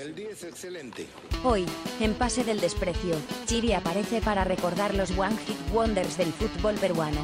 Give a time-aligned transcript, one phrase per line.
[0.00, 1.06] El día es excelente.
[1.44, 1.66] Hoy,
[2.00, 7.20] en Pase del Desprecio, Chiri aparece para recordar los One Hit Wonders del fútbol peruano.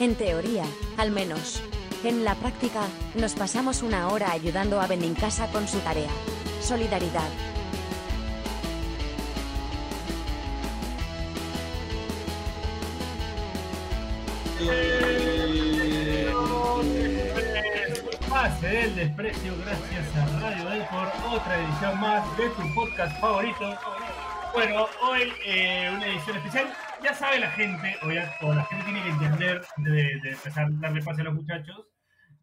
[0.00, 0.64] En teoría,
[0.96, 1.62] al menos.
[2.02, 6.08] En la práctica, nos pasamos una hora ayudando a Benincasa con su tarea.
[6.62, 7.28] Solidaridad.
[18.64, 23.74] Pase del desprecio, gracias a Radio Del por otra edición más de tu podcast favorito.
[24.54, 26.72] Bueno, hoy eh, una edición especial.
[27.02, 30.64] Ya sabe la gente, o, ya- o la gente tiene que entender, de, de empezar
[30.64, 31.86] a darle pase a los muchachos,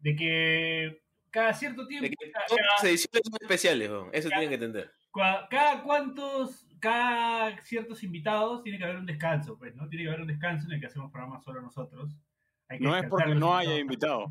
[0.00, 4.48] de que cada cierto tiempo, De que cada- todas las ediciones son especiales, eso tienen
[4.48, 4.92] que entender.
[5.10, 9.88] cua- cada cuantos, cada ciertos invitados tiene que haber un descanso, pues, ¿no?
[9.88, 12.14] Tiene que haber un descanso en el que hacemos programas solo nosotros.
[12.68, 14.30] Hay que No es porque no haya invitado.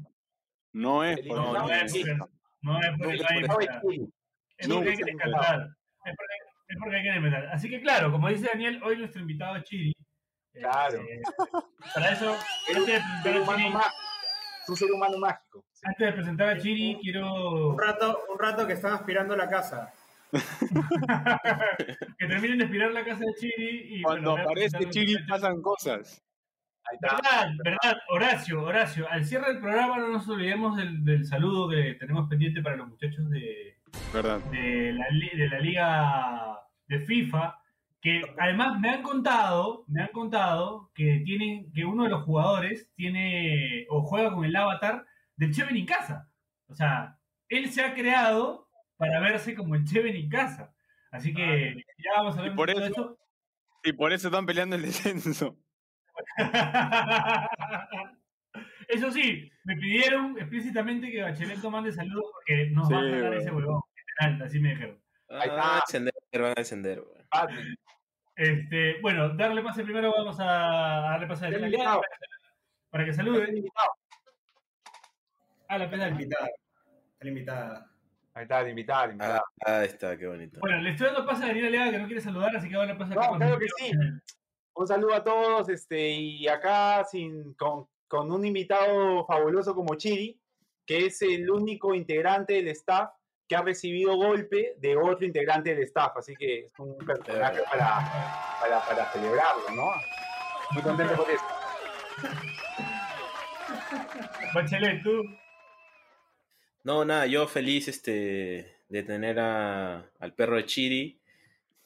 [0.73, 1.93] No es porque No, no es
[2.61, 3.17] no es porque
[3.48, 4.07] no hay invitado.
[4.57, 5.03] Es porque hay que.
[6.67, 7.48] Es porque, hay que.
[7.52, 9.93] Así que claro, como dice Daniel, hoy nuestro invitado es Chiri.
[10.54, 11.01] Claro.
[11.01, 11.21] eh,
[11.93, 12.35] para eso,
[12.68, 13.91] Es antes de un presentar ser a humano Chiri,
[14.68, 15.65] un ser humano mágico.
[15.84, 19.93] antes de presentar a Chiri, quiero Un rato, un rato que están aspirando la casa.
[22.18, 23.98] que terminen de aspirar la casa de Chiri.
[23.98, 26.24] Y, Cuando bueno, aparece Chiri pasan cosas.
[27.01, 31.93] Verdad, verdad, Horacio, Horacio, al cierre del programa no nos olvidemos del, del saludo que
[31.96, 33.77] tenemos pendiente para los muchachos de,
[34.13, 34.40] ¿Verdad?
[34.51, 37.57] de la, li- de la liga de FIFA,
[38.02, 42.91] que además me han contado, me han contado que tienen, que uno de los jugadores
[42.96, 45.05] tiene o juega con el avatar
[45.37, 46.29] del Cheven en casa.
[46.68, 50.74] O sea, él se ha creado para verse como el Cheven en casa.
[51.12, 53.18] Así que ya vamos a ver Y por un poco de eso-
[53.84, 55.55] Y por eso están peleando el descenso.
[58.87, 63.34] Eso sí, me pidieron explícitamente que Bachelet mande saludos porque nos Sí, va a sacar
[63.35, 63.82] ese huevón.
[63.96, 65.00] Literal, así me dijeron.
[65.29, 65.56] Ahí Ah, está.
[65.56, 67.03] van a descender, van a descender.
[68.35, 72.02] Este, bueno, darle pase primero, vamos a darle pase a la invitado.
[72.02, 72.16] para,
[72.90, 73.90] para que salude invitado.
[75.69, 76.12] a la Está pedal.
[76.12, 76.48] invitada.
[77.13, 77.88] Está invitada.
[78.34, 79.44] Ahí está, el invitado, el invitado.
[79.66, 80.59] Ah, ahí está, qué bonito.
[80.62, 82.94] Bueno, le estoy dando pase a Daniela Lega que no quiere saludar, así que ahora
[82.94, 83.92] le pase a No, claro que sí.
[84.74, 90.40] Un saludo a todos, este, y acá sin, con, con un invitado fabuloso como Chiri,
[90.86, 93.12] que es el único integrante del staff
[93.48, 98.58] que ha recibido golpe de otro integrante del staff, así que es un personaje para,
[98.62, 99.92] para, para celebrarlo, ¿no?
[100.72, 101.44] Muy contento por eso.
[104.54, 105.24] Bachelet, tú.
[106.84, 111.21] No, nada, yo feliz este, de tener a, al perro de Chiri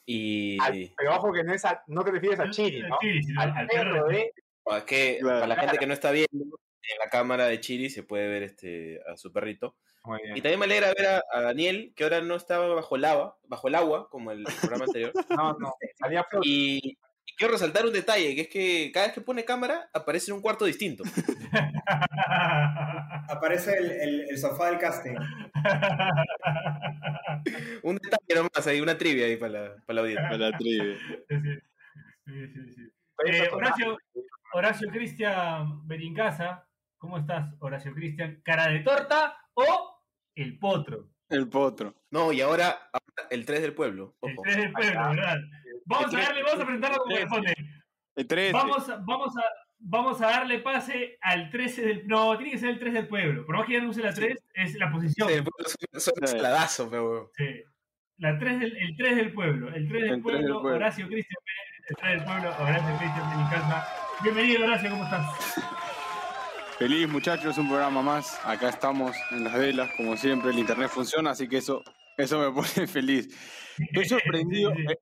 [0.06, 2.96] y Al- pero ojo que no, es a- no te refieres a Chiri, ¿no?
[3.00, 4.06] Chiri, sino Al al perro perro.
[4.08, 4.32] de...
[4.62, 5.40] para, que, Claro.
[5.40, 6.28] para la gente que no está viendo,
[6.88, 9.76] en la cámara de Chiri se puede ver este, a su perrito.
[10.36, 13.36] Y también me alegra ver a, a Daniel, que ahora no estaba bajo el agua,
[13.48, 15.12] bajo el agua, como el programa anterior.
[15.42, 16.96] No, no, salía y
[17.36, 20.42] quiero resaltar un detalle, que es que cada vez que pone cámara aparece en un
[20.42, 21.04] cuarto distinto.
[23.28, 25.16] Aparece el, el, el sofá del casting.
[27.82, 30.28] Un detalle nomás, ahí una trivia ahí para la, para la audiencia.
[30.28, 30.96] Para la trivia.
[31.28, 31.36] Sí,
[32.24, 32.82] sí, sí, sí.
[33.18, 33.48] Hay Eh.
[33.52, 33.98] Horacio,
[34.52, 36.66] Horacio Cristian Berincasa,
[36.98, 38.40] ¿cómo estás, Horacio Cristian?
[38.44, 40.02] ¿Cara de torta o
[40.34, 41.10] el potro?
[41.28, 41.94] El potro.
[42.10, 44.16] No, y ahora, ahora el 3 del pueblo.
[44.22, 44.42] El Ojo.
[44.44, 45.08] 3 del pueblo.
[45.10, 45.36] ¿verdad?
[45.86, 47.16] Vamos a darle, vamos a presentarlo como
[48.26, 48.52] 13.
[48.52, 49.42] Vamos, a- vamos, a,
[49.78, 52.06] vamos a darle pase al 13 del.
[52.06, 53.44] No, tiene que ser el 3 del pueblo.
[53.46, 55.28] Por más que ya no use la 3, es la posición.
[55.28, 57.44] Sí, el pueblo son- son un saladazo, pero Sí.
[58.18, 59.68] La 3 del, el 3 del pueblo.
[59.74, 60.76] El 3 del, El 3 pueblo, del pueblo.
[60.76, 63.88] Horacio Cristian Pérez, el 3 del pueblo, Horacio Cristian Berincasa.
[64.22, 65.26] Bienvenido, Horacio, ¿cómo estás?
[66.78, 68.40] Feliz muchachos, un programa más.
[68.44, 70.50] Acá estamos en las velas, como siempre.
[70.50, 71.82] El internet funciona, así que eso,
[72.16, 73.28] eso me pone feliz.
[73.78, 74.94] Estoy sorprendido, Sí, sí.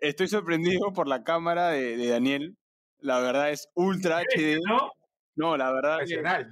[0.00, 2.56] Eh, estoy sorprendido por la cámara de, de Daniel.
[2.98, 4.58] La verdad es ultra HD.
[4.66, 4.90] ¿No?
[5.36, 6.48] No, la verdad Profesional.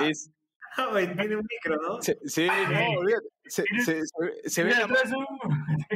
[0.00, 0.30] es.
[0.92, 2.00] Oye, tiene un micro, ¿no?
[2.00, 5.10] Se- no, olvídate, se, se- se- se ve la, sí,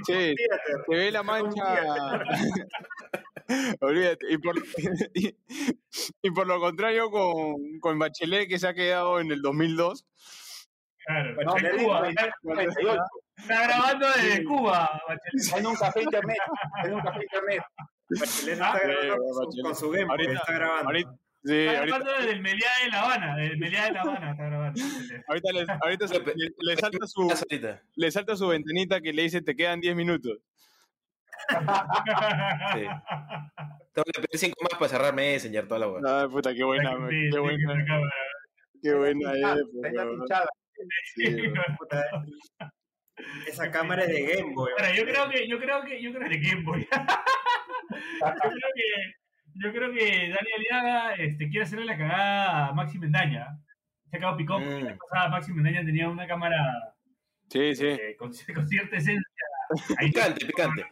[0.04, 0.36] Theater.
[0.88, 2.22] se ve la mancha.
[3.80, 4.26] Olvídate.
[4.32, 4.56] Y por,
[5.14, 5.36] y,
[6.22, 10.06] y por lo contrario, con, con Bachelet, que se ha quedado en el 2002.
[11.06, 12.08] Claro, Bueno, en le Cuba.
[13.36, 13.62] Está, 98.
[13.66, 15.58] está grabando desde Cuba, Bachelet.
[15.58, 16.36] En un café internet.
[16.84, 17.62] En un café internet.
[18.20, 20.84] Bachelet Ah, está grabando eh, con su, con su Game Ahorita- está grabando.
[20.86, 21.10] ahorita-
[21.44, 23.36] sí, Está ahorita, grabando desde el Meliá de La Habana.
[23.36, 24.80] Desde el Meliá de La Habana está grabando.
[25.28, 27.82] ahorita le, ahorita se- le, le salta su, ahorita.
[27.96, 30.38] le salta su ventanita que le dice te quedan 10 minutos.
[31.48, 31.56] Sí.
[33.92, 36.20] Tengo que pedir 5 más para cerrar Messenger, toda la hueá.
[36.22, 37.74] Ay, puta, qué buena, Sí, qué sí, buena,
[38.82, 40.04] qué buena Ah, época.
[40.22, 40.48] Está.
[41.14, 41.24] Sí.
[43.46, 44.70] Esa cámara es de Game Boy.
[44.72, 46.88] Ahora, yo creo que, yo creo que, yo creo que Game Boy.
[48.20, 49.14] yo creo que,
[49.54, 53.48] yo creo que Dani Aliaga este, quiere hacerle la cagada a Maxi Mendaña.
[54.10, 54.84] Se quedado picón Mm.
[54.84, 56.56] la pasada Maxi Mendaña tenía una cámara
[57.50, 57.86] Sí, sí.
[57.86, 59.22] eh, con, con cierta esencia.
[59.98, 60.86] Ahí Picante, picante.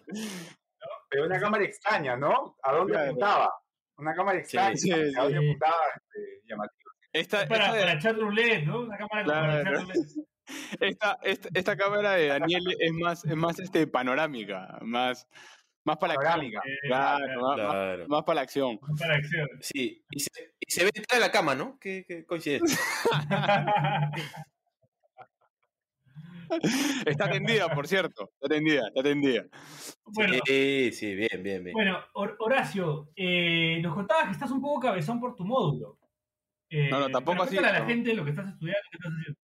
[1.08, 2.56] Pero una cámara extraña, ¿no?
[2.62, 3.08] ¿A dónde Claro.
[3.10, 3.54] apuntaba?
[3.98, 4.76] Una cámara extraña.
[4.76, 5.46] sí, ¿A dónde sí.
[5.46, 5.76] apuntaba?
[5.94, 6.90] Este, llamativo.
[7.12, 8.80] Esta, para, esta, para echar roulette, ¿no?
[8.80, 9.60] Una cámara como para Claro.
[9.60, 10.08] echar roulette.
[10.80, 15.26] Esta, esta, esta cámara de Daniel es más, es más este, panorámica, más,
[15.84, 16.32] más para la acción.
[16.32, 16.60] Panorámica.
[16.64, 18.08] Eh, Claro, más, más- Claro.
[18.08, 18.78] más para la acción.
[18.98, 19.48] Para acción.
[19.60, 21.78] Sí, y se, y se ve detrás de la cama, ¿no?
[21.80, 22.78] Qué, qué coincidencia.
[27.06, 28.30] Está tendida, por cierto.
[28.40, 29.44] Está tendida, está tendida.
[30.04, 31.72] bueno, Sí, sí, bien, bien, bien.
[31.72, 35.98] bueno, Hor- Horacio, eh, nos contabas que estás un poco cabezón por tu módulo.
[36.68, 37.86] Eh, No, no, tampoco pero así, a la no.
[37.86, 39.40] gente lo que estás estudiando, qué estás haciendo.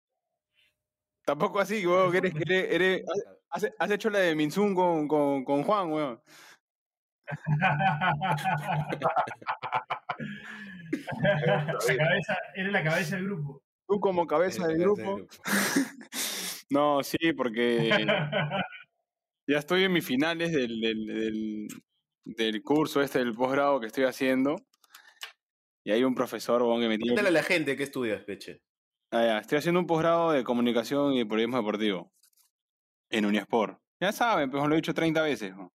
[1.25, 3.03] Tampoco así, weón, que eres, que eres, eres-
[3.51, 6.21] has, has hecho la de Minsun con, con, con Juan, weón.
[11.23, 13.63] la cabeza, eres la cabeza del grupo.
[13.89, 15.21] Tú como cabeza del grupo.
[16.71, 18.07] No, sí, porque
[19.47, 21.69] ya estoy en mis finales del, del, del,
[22.25, 24.57] del curso este del posgrado que estoy haciendo.
[25.85, 27.13] Y hay un profesor, weón, que me tiene...
[27.13, 28.63] Cuéntale a la gente qué estudias, Peche.
[29.15, 32.11] Ah, ya, Estoy haciendo un posgrado de comunicación y periodismo deportivo
[33.11, 33.79] en Unisport.
[34.01, 35.55] Ya saben, pues lo he dicho 30 veces.
[35.55, 35.71] ¿no?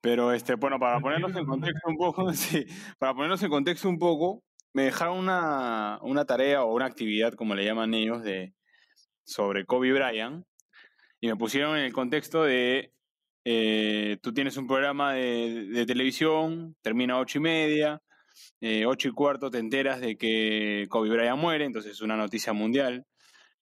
[0.00, 2.64] Pero este, bueno, para ponernos en contexto un poco, sí,
[2.98, 4.42] para ponernos en contexto un poco,
[4.72, 8.54] me dejaron una, una tarea o una actividad, como le llaman ellos, de
[9.24, 10.46] sobre Kobe Bryant,
[11.20, 12.94] y me pusieron en el contexto de
[13.44, 18.02] eh, tú tienes un programa de, de televisión, termina a ocho y media,
[18.60, 22.52] eh, ocho y cuarto te enteras de que Kobe Bryant muere, entonces es una noticia
[22.52, 23.06] mundial.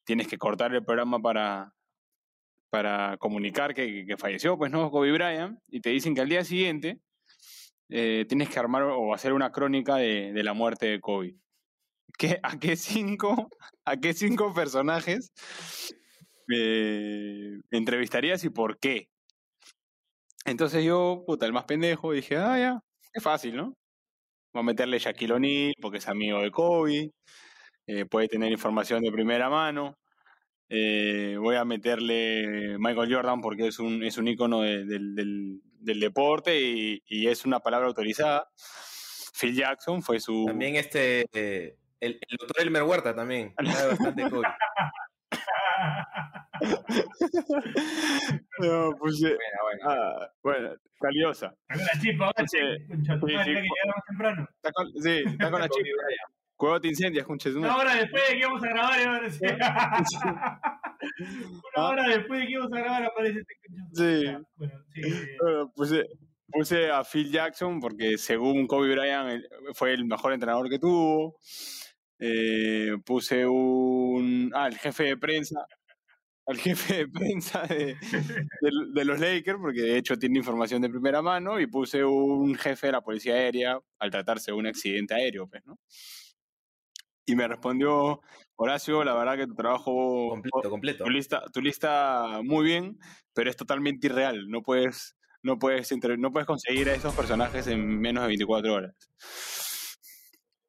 [0.04, 1.72] Tienes que cortar el programa para,
[2.70, 6.44] para comunicar que, que falleció, pues no, Kobe Bryant, y te dicen que al día
[6.44, 6.98] siguiente
[7.90, 11.36] eh, tienes que armar o hacer una crónica de, de la muerte de Kobe.
[12.18, 13.48] ¿Qué, a, qué cinco,
[13.84, 15.32] ¿A qué cinco personajes
[16.52, 19.08] eh, entrevistarías y por qué?
[20.44, 22.80] Entonces yo, puta, el más pendejo, dije, ah, ya,
[23.12, 23.76] es fácil, ¿no?
[24.58, 27.10] A meterle Shaquille O'Neal porque es amigo de Kobe,
[27.86, 29.96] eh, puede tener información de primera mano.
[30.68, 35.60] Eh, voy a meterle Michael Jordan porque es un, es un ícono de- del, del-
[35.80, 38.48] del deporte y, y es una palabra autorizada.
[39.40, 40.44] Phil Jackson fue su...
[40.46, 43.54] También este, eh, el, el doctor Elmer Huerta también.
[43.64, 44.48] sabe bastante Kobe.
[48.60, 49.80] No, puse- Bueno, bueno.
[49.90, 51.54] ah, bueno, valiosa.
[51.68, 52.58] Con la chispa, ahora Sí,
[52.88, 52.94] sí,
[53.44, 53.54] sí,
[54.08, 54.48] temprano.
[54.56, 55.68] Está con, sí, está con la.
[55.68, 56.32] Bryant.
[56.56, 59.46] Cuando te incendias, su Una hora después de que íbamos a grabar, aparece.
[61.76, 64.24] Una hora después de que íbamos a grabar, aparece este concha tu Sí.
[64.56, 65.00] Bueno, sí.
[65.04, 66.04] eh, Bueno, puse,
[66.48, 69.44] puse a Phil Jackson porque según Kobe Bryant
[69.74, 71.38] fue el mejor entrenador que tuvo.
[72.18, 74.50] Eh, puse un...
[74.52, 75.64] Ah, el jefe de prensa.
[76.48, 77.94] Al jefe de prensa de,
[78.60, 82.54] de, de los Lakers, porque de hecho tiene información de primera mano, y puse un
[82.56, 85.78] jefe de la policía aérea al tratarse de un accidente aéreo, pues, ¿no?
[87.26, 88.22] Y me respondió,
[88.56, 91.04] Horacio, la verdad que tu trabajo Completo, completo.
[91.04, 92.98] tu lista, tu lista muy bien,
[93.34, 94.48] pero es totalmente irreal.
[94.48, 98.94] No puedes, no puedes, no puedes conseguir a esos personajes en menos de 24 horas.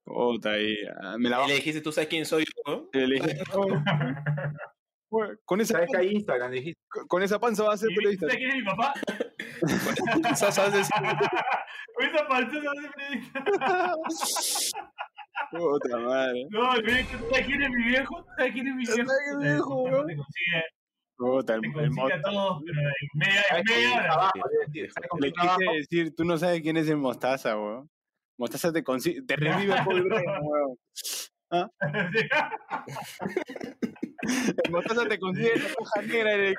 [0.03, 2.73] Puta, y, ah, me la Y le dijiste, ¿tú sabes quién soy yo?
[2.73, 2.89] no?
[2.91, 3.61] Le dije, "No,
[5.09, 6.51] bueno, con, esa, ¿Sabes que hay Instagram?
[6.51, 6.79] Dijiste.
[7.07, 8.27] con esa panza va a ser ¿Y periodista.
[8.27, 8.93] ¿Sabes quién es mi papá?
[9.59, 9.69] Con
[12.13, 13.43] esa panza se hace periodista.
[15.51, 16.45] Puta madre.
[16.49, 18.23] No, el periodista, ¿tú ¿sabes quién es mi viejo?
[18.23, 18.95] ¿Tú ¿Sabes quién es mi viejo?
[18.95, 20.05] ¿Sabes quién es mi viejo, Te weón?
[20.15, 20.63] consigue,
[21.17, 23.65] Puta, el, te el consigue a todos, pero en media, en
[24.91, 27.89] ¿Sabes con media Le quise decir, tú no sabes quién es el Mostaza, weón.
[28.37, 30.43] Mostaza te, te revive el Kobe Bryant,
[34.21, 36.55] El Mostaza te consigue la hoja negra en el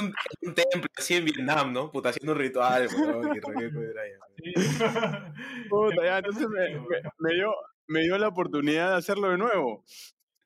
[0.00, 1.90] un, un templo así en Vietnam, ¿no?
[1.92, 2.88] Puta, haciendo un ritual,
[4.42, 4.52] y.
[5.68, 7.54] Puta, ya, entonces me, me- me dio,
[7.86, 9.84] me dio la oportunidad de hacerlo de nuevo.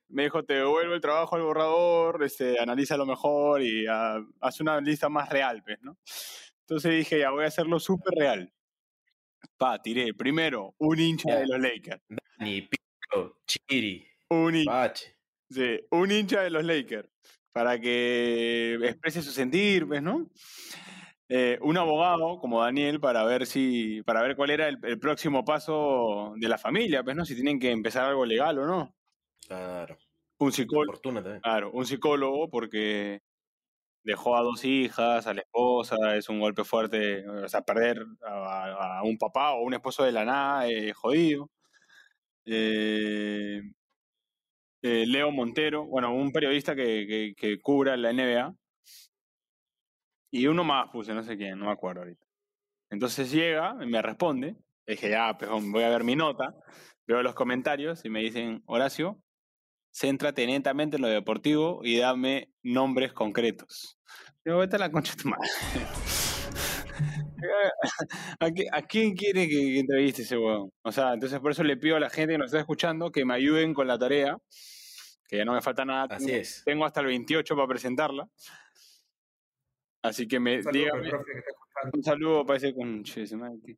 [0.09, 4.81] Me dijo, te devuelvo el trabajo al borrador, este, analízalo mejor y ah, haz una
[4.81, 5.97] lista más real, pues, ¿no?
[6.61, 8.53] Entonces dije, ya voy a hacerlo súper real.
[9.57, 10.15] Pa, tiré.
[10.15, 12.03] Primero, un hincha de los Lakers.
[12.39, 12.69] Ni
[13.47, 14.93] Chiri, Un hincha,
[15.51, 17.09] sí, un hincha de los Lakers.
[17.53, 20.31] Para que exprese su sentir, pues, ¿no?
[21.31, 25.45] Eh, un abogado como Daniel para ver si, para ver cuál era el, el próximo
[25.45, 27.25] paso de la familia, pues, ¿no?
[27.25, 28.95] Si tienen que empezar algo legal o no.
[29.47, 29.99] Claro.
[30.41, 31.01] un psicólogo,
[31.43, 33.21] claro, un psicólogo porque
[34.05, 38.99] dejó a dos hijas, a la esposa, es un golpe fuerte, o sea, perder a,
[39.01, 41.51] a un papá o un esposo de la nada, es jodido.
[42.51, 43.61] Eh,
[44.83, 48.55] eh, Leo Montero, bueno, un periodista que, cubra la NBA.
[50.31, 52.25] Y uno más puse, no sé quién, no me acuerdo ahorita.
[52.91, 54.57] Entonces llega y me responde.
[54.87, 56.55] Dije, ya, pejón, voy a ver mi nota.
[57.07, 59.23] Veo los comentarios y me dicen, Horacio,
[59.93, 63.99] céntrate netamente en lo deportivo y dame nombres concretos.
[64.45, 65.49] Digo, vete a la concha de tu madre.
[68.41, 70.71] ¿A, qui- a quién quiere que, que entreviste ese huevón?
[70.83, 73.25] O sea, entonces por eso le pido a la gente que nos está escuchando que
[73.25, 74.37] me ayuden con la tarea,
[75.29, 76.07] que ya no me falta nada.
[76.17, 76.63] Así tengo, es.
[76.65, 78.29] tengo hasta el 28 para presentarla.
[80.03, 81.23] Así que me escuchando.
[81.93, 83.77] un saludo para ese conche de.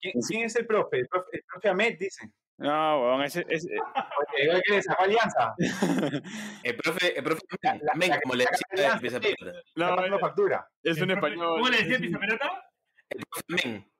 [0.00, 0.98] ¿Quién, quién es el profe?
[1.00, 2.30] El profe, el profe Ahmed, dice.
[2.58, 3.68] No, huevón, ese, ese-
[4.34, 5.54] Oye, ¿igual que le sacó alianza?
[6.62, 9.60] El profe, el profe La- la- men, como le decía la- el Pizapelota.
[10.08, 10.66] no, factura.
[10.82, 11.58] es un español.
[11.58, 12.62] ¿Cómo le decía Pizapelota?
[13.10, 13.90] El profe men.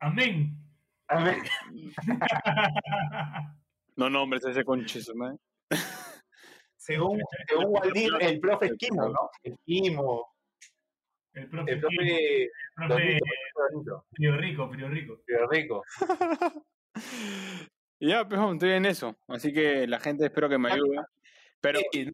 [0.00, 0.58] Amén.
[1.08, 1.36] Ahmed.
[3.96, 4.64] No nombres ese
[5.02, 5.38] su madre.
[6.76, 9.30] Según, según Waldir, el profe Esquimo, ¿no?
[9.42, 10.26] Esquimo.
[11.32, 11.72] El profe.
[11.72, 13.18] El profe el profe
[14.12, 15.20] Frío Rico, Frío Rico.
[15.26, 15.82] Río Rico.
[18.00, 19.16] Ya, pues, estoy en eso.
[19.28, 20.98] Así que la gente espero que me ayude.
[21.60, 22.12] Pero, te-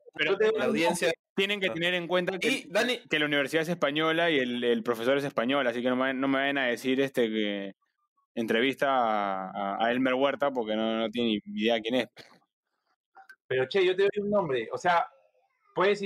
[0.56, 1.10] la audiencia.
[1.34, 4.62] Tienen que tener en cuenta que, Y Dani, que la universidad es española y el,
[4.64, 7.72] el profesor es español, así que no me, no me vayan a decir este que
[8.34, 12.08] entrevista a, a- a Elmer Huerta porque no, no tiene ni idea quién es.
[13.46, 14.68] Pero che, yo te doy un nombre.
[14.72, 15.08] O sea,
[15.74, 16.02] puedes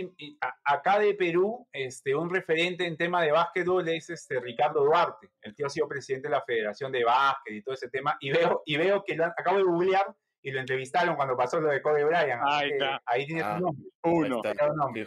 [0.65, 5.29] acá de Perú, este, un referente en tema de básquetbol es este Ricardo Duarte.
[5.43, 8.17] El tío ha sido presidente de la Federación de Básquet y todo ese tema.
[8.21, 11.59] Y veo, y veo que lo han- acabo de googlear y lo entrevistaron cuando pasó
[11.61, 12.43] lo de Kobe Bryant.
[12.47, 13.03] Ahí está.
[13.07, 13.55] Ahí tienes Ah.
[13.57, 13.85] un nombre.
[14.05, 14.41] Uno.
[14.45, 15.07] Ahí está, nombre.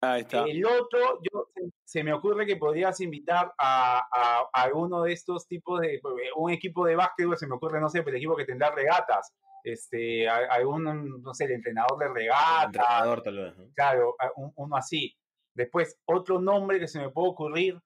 [0.00, 0.44] Ahí está.
[0.44, 1.48] El otro, yo,
[1.84, 6.00] se, me ocurre que podrías invitar a, a, a alguno de estos tipos de,
[6.36, 10.28] un equipo de básquetbol, se me ocurre, no sé, el equipo que tendrá regatas, este,
[10.28, 13.58] a- algún, no sé, el entrenador de El regatas, entrenador, tal vez.
[13.58, 13.64] ¿no?
[13.74, 15.12] claro, un- uno así.
[15.52, 17.80] Después, otro nombre que se me puede ocurrir,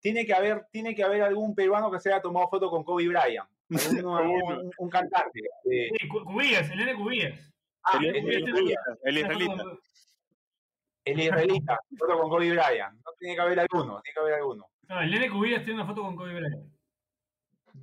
[0.00, 3.08] tiene que haber, tiene que haber algún peruano que se haya tomado foto con Kobe
[3.08, 3.50] Bryant,
[4.04, 5.40] un, un cantante.
[5.70, 7.40] eh, Sí, Cu- Cubillas, el nene Cubillas.
[7.84, 9.62] ah, El, el, el- el- el- el israelita.
[11.04, 11.20] el
[11.74, 14.66] israelita, foto con Kobe Bryant, no tiene que haber alguno, tiene que haber alguno.
[14.88, 16.66] No, el nene Cubillas tiene una foto con Kobe Bryant.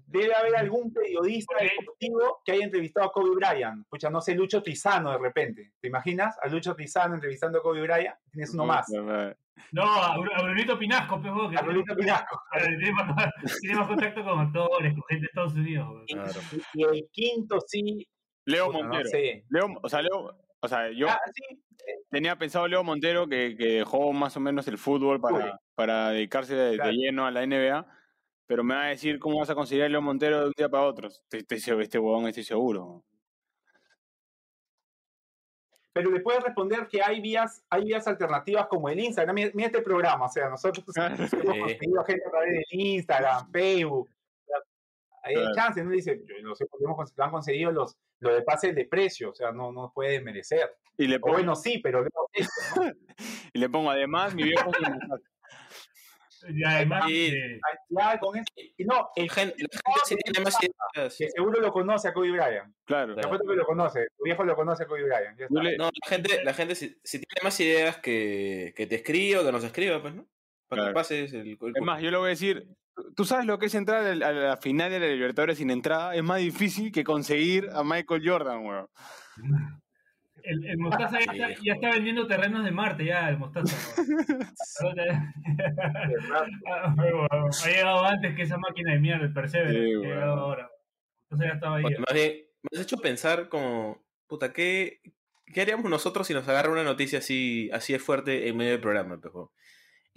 [0.08, 3.88] debe haber algún periodista deportivo que haya entrevistado a Kobe Bryant.
[3.88, 5.74] Pucha, no sé, Lucho Tizano de repente.
[5.80, 6.38] ¿Te imaginas?
[6.42, 8.18] A Lucho Tizano entrevistando a Kobe Bryant.
[8.32, 8.88] Tienes uno más.
[8.90, 9.34] No,
[9.82, 12.42] a, Bru- a Brunito Pinasco, pues, vos, que A Brunito Pinasco.
[12.78, 13.16] tiene más,
[13.62, 16.04] tiene más contacto con actores, con gente de Estados Unidos.
[16.08, 16.40] Claro.
[16.74, 18.08] Y el quinto sí.
[18.46, 19.04] Leo Montero.
[19.04, 19.44] No sé.
[19.50, 21.44] Leo, o sea, Leo, o sea, yo Ah, sí.
[22.10, 26.56] tenía pensado Leo Montero que, que dejó más o menos el fútbol para, para dedicarse
[26.56, 27.86] de, lleno a la NBA,
[28.46, 30.70] pero me va a decir cómo vas a conseguir a Leo Montero de un día
[30.70, 31.10] para otro.
[31.10, 33.04] Estoy, estoy seguro- este huevón estoy seguro.
[35.98, 39.34] Pero le puedes responder que hay vías, hay vías alternativas como el Instagram.
[39.34, 41.38] Mira, mira este programa, o sea, nosotros hemos Sí.
[41.38, 44.10] conseguido gente a través del Instagram, Facebook.
[45.24, 45.52] Hay Claro.
[45.56, 45.90] chance, ¿no?
[45.90, 49.32] Dice, yo no sé por qué hemos han conseguido los, lo de pases de precio,
[49.32, 50.78] o sea, no, no puede merecer.
[50.98, 52.10] Y le O pongo, bueno, sí, pero no
[53.54, 54.70] y le pongo además mi viejo
[56.50, 58.46] Y además, Y- eh, Ya, con eso.
[58.56, 61.16] Y no, el La gente, la gente sí tiene más ideas.
[61.18, 62.74] que seguro lo conoce a Kobe Bryant.
[62.86, 63.16] Claro.
[63.16, 64.08] Te apuesto que lo conoce.
[64.18, 65.40] Tu viejo lo conoce a Kobe Bryant.
[65.50, 69.46] No, la gente, la gente si, si tiene más ideas que, que te escriba o
[69.46, 70.28] que nos escriba, pues, ¿no?
[70.68, 70.94] Para Claro.
[70.94, 72.68] que pases el, el Es más, yo le voy a decir,
[73.16, 75.70] ¿tú sabes lo que es entrar a la, a la final de la Libertadores sin
[75.72, 76.14] entrada?
[76.16, 78.88] Es más difícil que conseguir a Michael Jordan, weón.
[80.44, 83.76] El, el Mostaza ya está, ya está vendiendo terrenos de Marte, ya, el Mostaza.
[86.70, 89.80] Ah, ha llegado antes que esa máquina de mierda, el Perseverance.
[89.80, 90.70] Sí, ha llegado ahora.
[91.24, 91.86] Entonces ya estaba ahí.
[91.86, 95.02] Oye, más bien, me has hecho pensar como, puta, ¿qué,
[95.54, 98.82] qué haríamos nosotros si nos agarra una noticia así, así de fuerte en medio del
[98.82, 99.50] programa, pues, weón?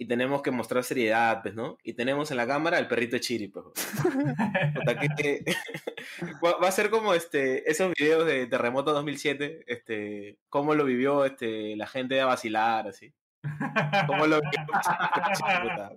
[0.01, 1.77] Y tenemos que mostrar seriedad, pues, ¿no?
[1.83, 3.65] Y tenemos en la cámara al perrito de Chiri, pues.
[5.17, 5.45] ¿qué-
[6.43, 11.23] va, va a ser como este, esos videos de Terremoto 2007, este, cómo lo vivió
[11.23, 13.13] este, la gente a vacilar, así.
[14.07, 15.91] Cómo lo vivió, puta,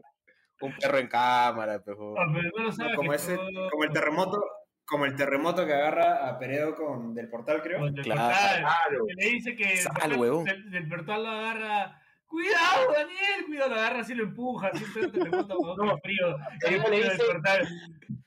[0.60, 1.96] Un perro en cámara, pues.
[2.18, 2.26] Ah,
[2.62, 2.96] no sabes.
[2.96, 4.44] como, que ese, todo- como el terremoto,
[4.84, 7.86] como el terremoto que agarra a Peredo con del portal, creo.
[7.86, 8.20] el Claro.
[8.20, 9.06] portal, Claro.
[9.06, 12.00] que le dice que el Sal, portal- del, del portal lo agarra.
[12.26, 16.36] Cuidado, Daniel, cuidado, lo agarra así lo empuja, así terremoto, huevón, No, frío.
[16.66, 17.22] Qué le dice-.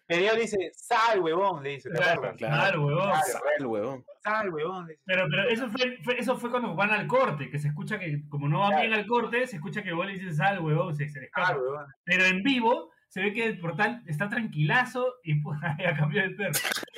[0.05, 1.89] Peredo dice, sal, huevón, le dice.
[1.89, 3.03] ¿te Claro, claro, huevón.
[3.09, 3.39] Claro.
[3.59, 4.05] El huevón.
[4.23, 4.87] Sal, huevón.
[4.87, 5.03] le dice.
[5.05, 8.21] Pero, pero eso fue, fue- eso fue cuando van al corte, que se escucha que,
[8.29, 8.87] como no van Claro.
[8.87, 11.47] bien al corte, se escucha que vos le dices sal, huevón, se, se le escapa.
[11.49, 11.85] Sal, huevón.
[12.05, 16.35] Pero en vivo se ve que el portal está tranquilazo y pues, ya cambió el
[16.37, 16.51] perro.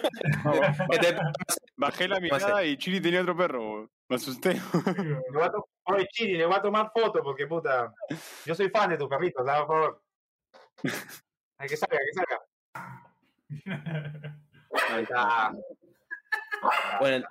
[1.78, 3.90] Bajé la mirada y Chiri tenía otro perro.
[4.08, 4.54] Me asusté.
[4.54, 7.94] Le voy a to- Oye, Chiri, le voy a tomar foto porque, puta,
[8.46, 9.66] yo soy fan de tus perritos, ¿sabes?
[9.66, 10.04] por favor.
[11.58, 12.40] Hay que salga, que salga.
[14.92, 15.52] Ahí está.
[17.00, 17.26] Bueno,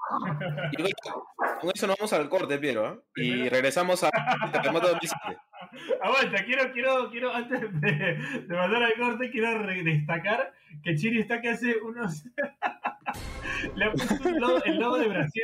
[0.72, 1.22] y con,
[1.60, 2.86] con eso nos vamos al corte, Piero.
[2.86, 2.98] ¿ah?
[3.16, 4.10] Y regresamos a
[4.52, 5.38] Terremoto 2007.
[6.02, 11.40] Aguanta, quiero, quiero, quiero, antes de, de pasar al corte, quiero destacar que Chiri está
[11.40, 12.24] que hace unos.
[13.74, 15.42] Le ha puesto logo- el logo de Brasil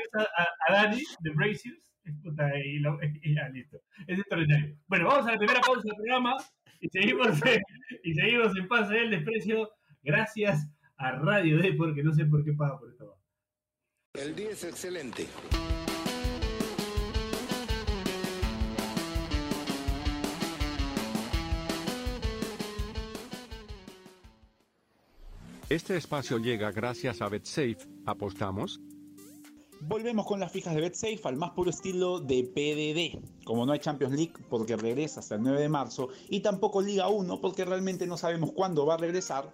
[0.69, 1.94] a, Dani, de Braziers.
[2.23, 3.81] Puta, y, lo- y ya, listo.
[4.07, 4.77] Es extraordinario.
[4.87, 6.37] Bueno, vamos a la primera pausa del programa
[6.81, 7.63] y seguimos en,
[8.03, 9.71] y seguimos en Pase del Desprecio.
[10.03, 13.17] Gracias a Radio D, porque no sé por qué paga por esto.
[14.15, 15.27] El día es excelente.
[25.69, 27.79] Este espacio llega gracias a BetSafe.
[28.07, 28.81] ¿Apostamos?
[29.81, 33.45] Volvemos con las fijas de BetSafe al más puro estilo de PDD.
[33.45, 37.09] Como no hay Champions League porque regresa hasta el 9 de marzo y tampoco Liga
[37.09, 39.53] 1 porque realmente no sabemos cuándo va a regresar,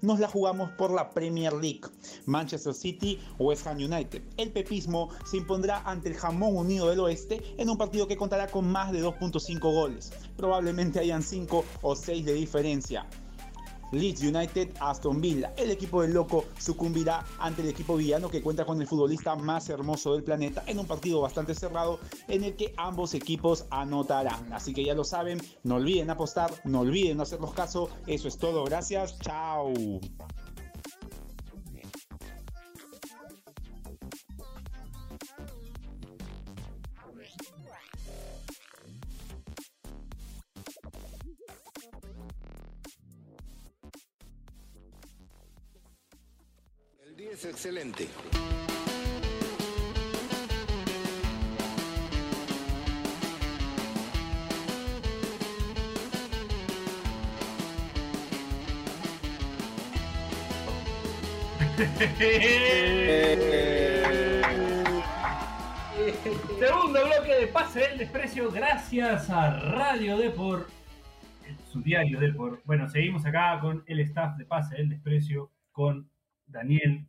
[0.00, 1.82] nos la jugamos por la Premier League.
[2.26, 4.22] Manchester City, West Ham United.
[4.36, 8.48] El pepismo se impondrá ante el jamón unido del oeste en un partido que contará
[8.48, 10.12] con más de 2.5 goles.
[10.36, 13.06] Probablemente hayan 5 o 6 de diferencia.
[13.92, 15.52] Leeds United, Aston Villa.
[15.56, 19.68] El equipo del loco sucumbirá ante el equipo villano que cuenta con el futbolista más
[19.68, 24.52] hermoso del planeta en un partido bastante cerrado en el que ambos equipos anotarán.
[24.52, 27.88] Así que ya lo saben, no olviden apostar, no olviden hacernos caso.
[28.06, 29.72] Eso es todo, gracias, chao.
[47.44, 48.08] Excelente.
[66.58, 70.66] Segundo bloque de Pase del Desprecio, gracias a Radio Depor,
[71.70, 72.60] su diario Depor.
[72.64, 76.10] Bueno, seguimos acá con el staff de Pase del Desprecio, con
[76.46, 77.06] Daniel,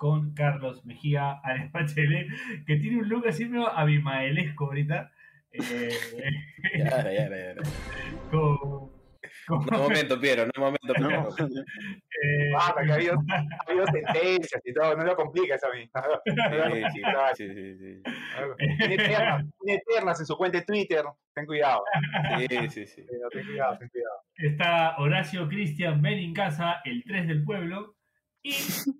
[0.00, 2.26] con Carlos Mejía, Alex Pachele,
[2.66, 5.12] que tiene un look así medio abimaelesco ahorita.
[5.52, 5.90] Eh,
[6.78, 7.54] Ya, ya, ya, ya.
[8.30, 8.56] con,
[9.46, 11.28] con- No momento, Piero, no momento, Piero.
[11.38, 15.84] eh, Basta, que ha habido, ha habido sentencias y todo, no lo compliques a mí.
[15.84, 17.02] Sí, sí,
[17.36, 18.02] sí, sí, sí.
[18.78, 21.82] Tiene eternas, tiene eternas en su cuenta de Twitter, ten cuidado.
[22.38, 23.04] Sí, sí, sí.
[23.06, 24.16] Pero Ten cuidado, ten cuidado.
[24.36, 27.96] está Horacio Cristian Benincasa, el 3 del pueblo,
[28.42, 28.52] y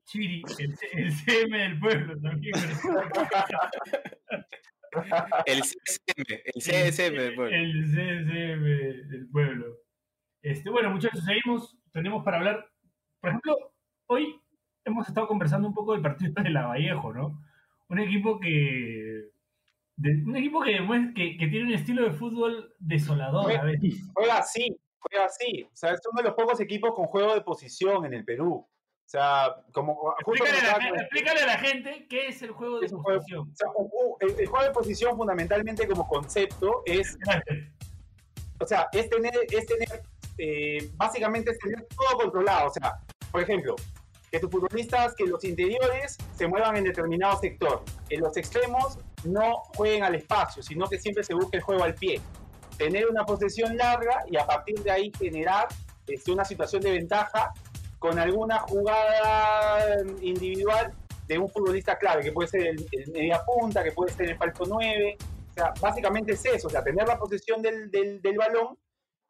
[0.04, 2.52] Chiri, el, C- el CM del pueblo también.
[5.46, 7.56] El CSM, el CSM del pueblo.
[7.56, 9.66] El CSM del pueblo.
[10.42, 11.76] Este, bueno, muchachos, seguimos.
[11.92, 12.66] Tenemos para hablar.
[13.20, 13.56] Por ejemplo,
[14.06, 14.40] hoy
[14.84, 17.40] hemos estado conversando un poco del partido de Lavallejo, ¿no?
[17.88, 19.28] Un equipo que.
[19.96, 24.02] de- un equipo que, demuestra- que, que tiene un estilo de fútbol desolador a veces.
[24.14, 25.64] Juega así, juega así.
[25.72, 28.66] O sea, es uno de los pocos equipos con juego de posición en el Perú.
[29.10, 32.52] O sea, como justo Explícale a, la, gente- explícale a la gente qué es el
[32.52, 33.50] juego de un juego- posición.
[33.52, 33.68] o sea,
[34.20, 37.18] el, el juego de posición fundamentalmente como concepto es,
[38.60, 40.02] o sea, es tener, es tener
[40.38, 42.68] eh, básicamente es tener todo controlado.
[42.68, 43.00] O sea,
[43.32, 43.74] por ejemplo,
[44.30, 49.56] que tus futbolistas, que los interiores se muevan en determinado sector, que los extremos no
[49.74, 52.20] jueguen al espacio, sino que siempre se busque el juego al pie.
[52.78, 55.66] Tener una posesión larga y a partir de ahí generar
[56.06, 57.52] este, una situación de ventaja
[58.00, 60.92] con alguna jugada individual
[61.28, 64.64] de un futbolista clave, que puede ser el, media punta, que puede ser el falso
[64.66, 65.16] 9.
[65.20, 68.76] O sea, básicamente es eso, o sea, tener la posesión del, del- del balón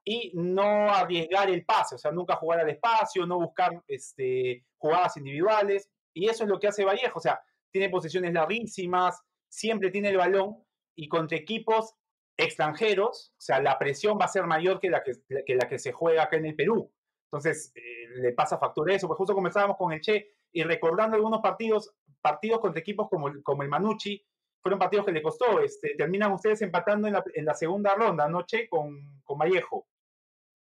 [0.04, 5.16] y no arriesgar el pase, o sea, nunca jugar al espacio, no buscar este, jugadas
[5.18, 5.90] individuales.
[6.14, 10.16] Y eso es lo que hace Vallejo, o sea, tiene posesiones larguísimas, siempre tiene el
[10.16, 10.64] balón
[10.96, 11.94] y contra equipos
[12.36, 15.12] extranjeros, o sea, la presión va a ser mayor que la que,
[15.44, 16.90] que la que se juega acá en el Perú.
[17.32, 19.06] Entonces, eh, le pasa factura eso.
[19.06, 23.42] Pues justo comenzábamos con el Che y recordando algunos partidos, partidos contra equipos como, el-
[23.42, 24.20] como el Manucci,
[24.60, 25.60] fueron partidos que le costó.
[25.60, 28.68] Este, terminan ustedes empatando en la, en la segunda ronda, ¿no, Che?
[28.68, 29.86] Con, con Vallejo.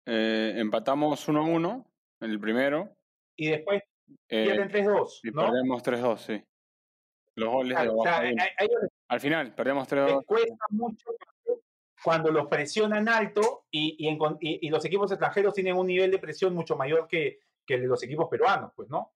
[0.06, 1.86] Eh, empatamos 1-1
[2.22, 2.96] en el primero
[3.36, 3.84] y después
[4.30, 5.42] Eh, pierden 3-2, y ¿no?
[5.46, 6.44] perdemos 3-2, sí.
[7.36, 8.22] Los goles Claro, de o sea,
[9.10, 10.26] Al final, perdemos les 3-2.
[10.26, 11.12] cuesta mucho
[12.04, 15.88] cuando los presionan alto y, y, en con- y- y los equipos extranjeros tienen un
[15.88, 19.14] nivel de presión mucho mayor que, que el de los equipos peruanos, pues, ¿no?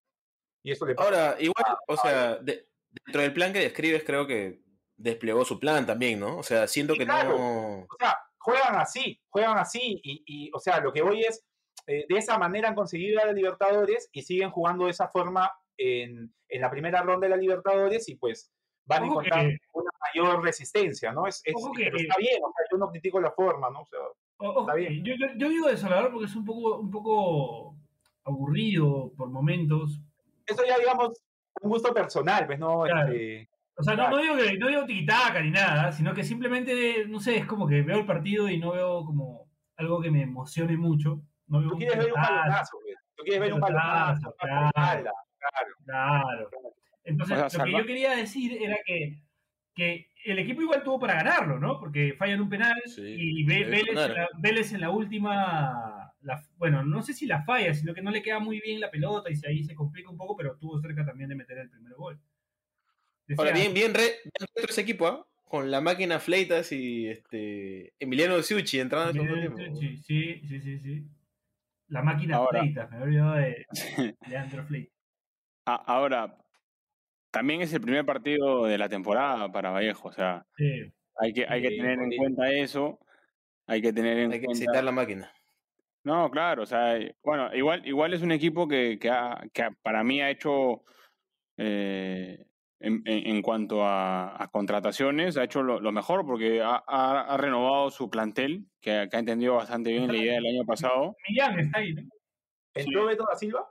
[0.63, 1.07] Y eso le pasa.
[1.09, 2.67] Ahora, igual, o sea, de-
[3.05, 4.61] dentro del plan que describes, creo que
[4.97, 6.37] desplegó su plan también, ¿no?
[6.37, 7.37] O sea, siento que claro.
[7.37, 7.79] no.
[7.81, 11.43] O sea, juegan así, juegan así y, y, o sea, lo que voy es,
[11.87, 15.51] eh, de esa manera han conseguido a la Libertadores y siguen jugando de esa forma
[15.77, 18.51] en, en la primera ronda de la Libertadores y pues
[18.91, 21.27] van a Ojo encontrar que- una mayor resistencia, ¿no?
[21.27, 23.81] Es, es- que- pero está bien, o sea, yo no critico la forma, ¿no?
[23.81, 23.99] O sea,
[24.37, 25.03] ojo, Está bien.
[25.03, 27.75] Yo, yo, yo digo desolador porque es un poco, un poco
[28.23, 29.99] aburrido por momentos.
[30.45, 31.23] eso ya, digamos,
[31.61, 32.81] un gusto personal, pues, ¿no?
[32.83, 33.11] Claro.
[33.13, 34.15] Este, O sea, no, Claro.
[34.17, 37.65] no digo que no digo tiquitaca ni nada, sino que simplemente, no sé, es como
[37.67, 41.21] que veo el partido y no veo como algo que me emocione mucho.
[41.47, 45.11] No veo tú quieres ver un balonazo, pues, tú quieres ver un balonazo, claro.
[45.85, 46.49] Claro.
[47.03, 49.23] Entonces, O sea, lo que yo quería decir era que,
[49.73, 51.79] que el equipo igual tuvo para ganarlo, ¿no?
[51.79, 54.13] Porque fallan un penal Sí, y Vélez, en claro.
[54.13, 58.11] la, Vélez en la última, la- bueno, no sé si la falla, sino que no
[58.11, 60.79] le queda muy bien la pelota y se- ahí se complica un poco, pero estuvo
[60.79, 62.19] cerca también de meter el primer gol.
[63.37, 65.25] Ahora, bien, bien, re, bien retro ese equipo, ¿ah?
[65.45, 69.79] Con la máquina Fleitas y este Emiliano Siuchi entrando en el segundo tiempo.
[69.79, 71.07] Sí, sí, sí, sí, sí.
[71.87, 72.61] La máquina Ahora.
[72.61, 73.65] Fleitas, me había olvidado de,
[74.27, 74.93] de Andro Fleitas.
[75.65, 76.37] Ahora,
[77.31, 80.09] también es el primer partido de la temporada para Vallejo.
[80.09, 80.91] O sea, Sí.
[81.17, 82.17] hay que, hay que Sí, tener en sí.
[82.17, 82.99] cuenta eso.
[83.67, 84.63] Hay que tener en Hay que cuenta.
[84.63, 85.31] excitar la máquina.
[86.03, 89.71] No, claro, o sea, bueno, igual, igual es un equipo que, que, ha- que ha-
[89.83, 90.83] para mí ha hecho,
[91.57, 92.43] eh,
[92.79, 97.21] en, en- en cuanto a, a contrataciones, ha hecho lo, lo mejor porque ha, ha-
[97.33, 101.15] ha renovado su plantel, que, que ha entendido bastante bien la idea del año pasado.
[101.29, 102.01] Millán está ahí, ¿no?
[102.73, 103.69] ¿Entró Beto da Silva?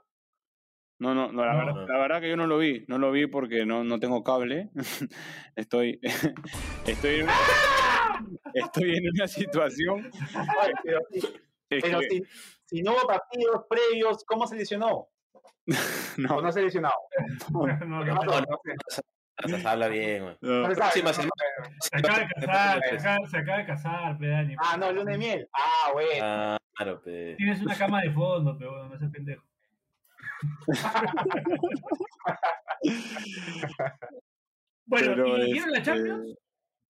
[1.01, 1.65] No, no, no, la, No.
[1.65, 4.23] verdad, la verdad que yo no lo vi, no lo vi porque no, no tengo
[4.23, 4.69] cable.
[5.55, 5.99] estoy,
[6.85, 7.33] estoy, en una,
[8.53, 10.11] estoy en una situación.
[10.61, 11.19] Ay, pero sí,
[11.81, 12.21] pero que- si,
[12.65, 15.07] si no hubo partidos previos, ¿cómo se lesionó?
[16.17, 16.91] no, ¿O no se lesionó?
[17.49, 17.65] No,
[19.57, 20.37] se habla bien, güey.
[20.75, 21.31] Próxima semana.
[21.79, 24.55] Se acaba de casar, se acaba, se acaba de casar, pe, Dani.
[24.59, 25.49] Ah, no, luna de miel.
[25.53, 26.57] Ah, bueno.
[26.75, 27.33] Claro, pe.
[27.37, 29.43] Tienes una cama de fondo, pero bueno, no seas pendejo.
[34.85, 36.37] bueno, Pero, ¿y vieron la este, Champions?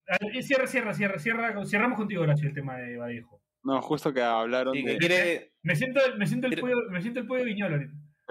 [0.07, 1.65] A ver, eh, Cierra, cierra, cierra, cierra.
[1.65, 3.41] Cerramos contigo, Horacio, el tema de Vallejo.
[3.63, 5.53] No, justo que hablaron Sí, de que quiere.
[5.63, 7.77] Me siento, me siento el pollo, me siento el pollo viñolo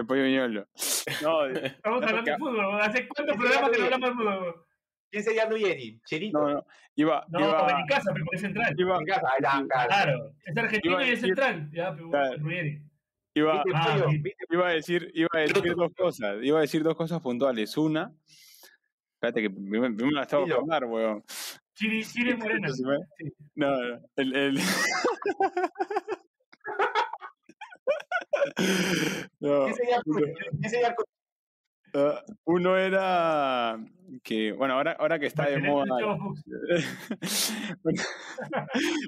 [0.01, 0.67] el pollo viñolo.
[1.23, 2.81] No, Estamos No, hablando de fútbol.
[2.81, 4.67] ¿Hace cuántos programas que no hablamos de fútbol?
[5.11, 6.01] ¿Quién sería Luyeri?
[6.05, 6.39] ¿Chirito?
[6.39, 8.75] no, no, iba, No, iba, en casa, pero es central.
[8.79, 9.89] iba, En casa, ahí está, claro.
[9.89, 11.71] Claro, es argentino Iba y es central.
[11.73, 12.39] Ya, pero Claro.
[12.39, 12.83] Ruggeri.
[13.40, 14.07] Iba, ¿Viste, Ah,
[14.50, 17.76] iba a decir, iba a decir dos cosas, iba a decir dos cosas puntuales.
[17.76, 18.12] Una,
[19.14, 20.61] espérate que primero tengo que Dilo.
[20.61, 21.24] hablar, weón.
[21.74, 22.68] Chiri, Chiri Morena.
[23.55, 24.59] No, no, el, el...
[29.40, 29.64] No.
[29.64, 29.74] ¿Quién
[30.70, 30.94] sería
[31.94, 33.79] ah, uno era
[34.22, 35.87] que, bueno, ahora, ahora que está de moda.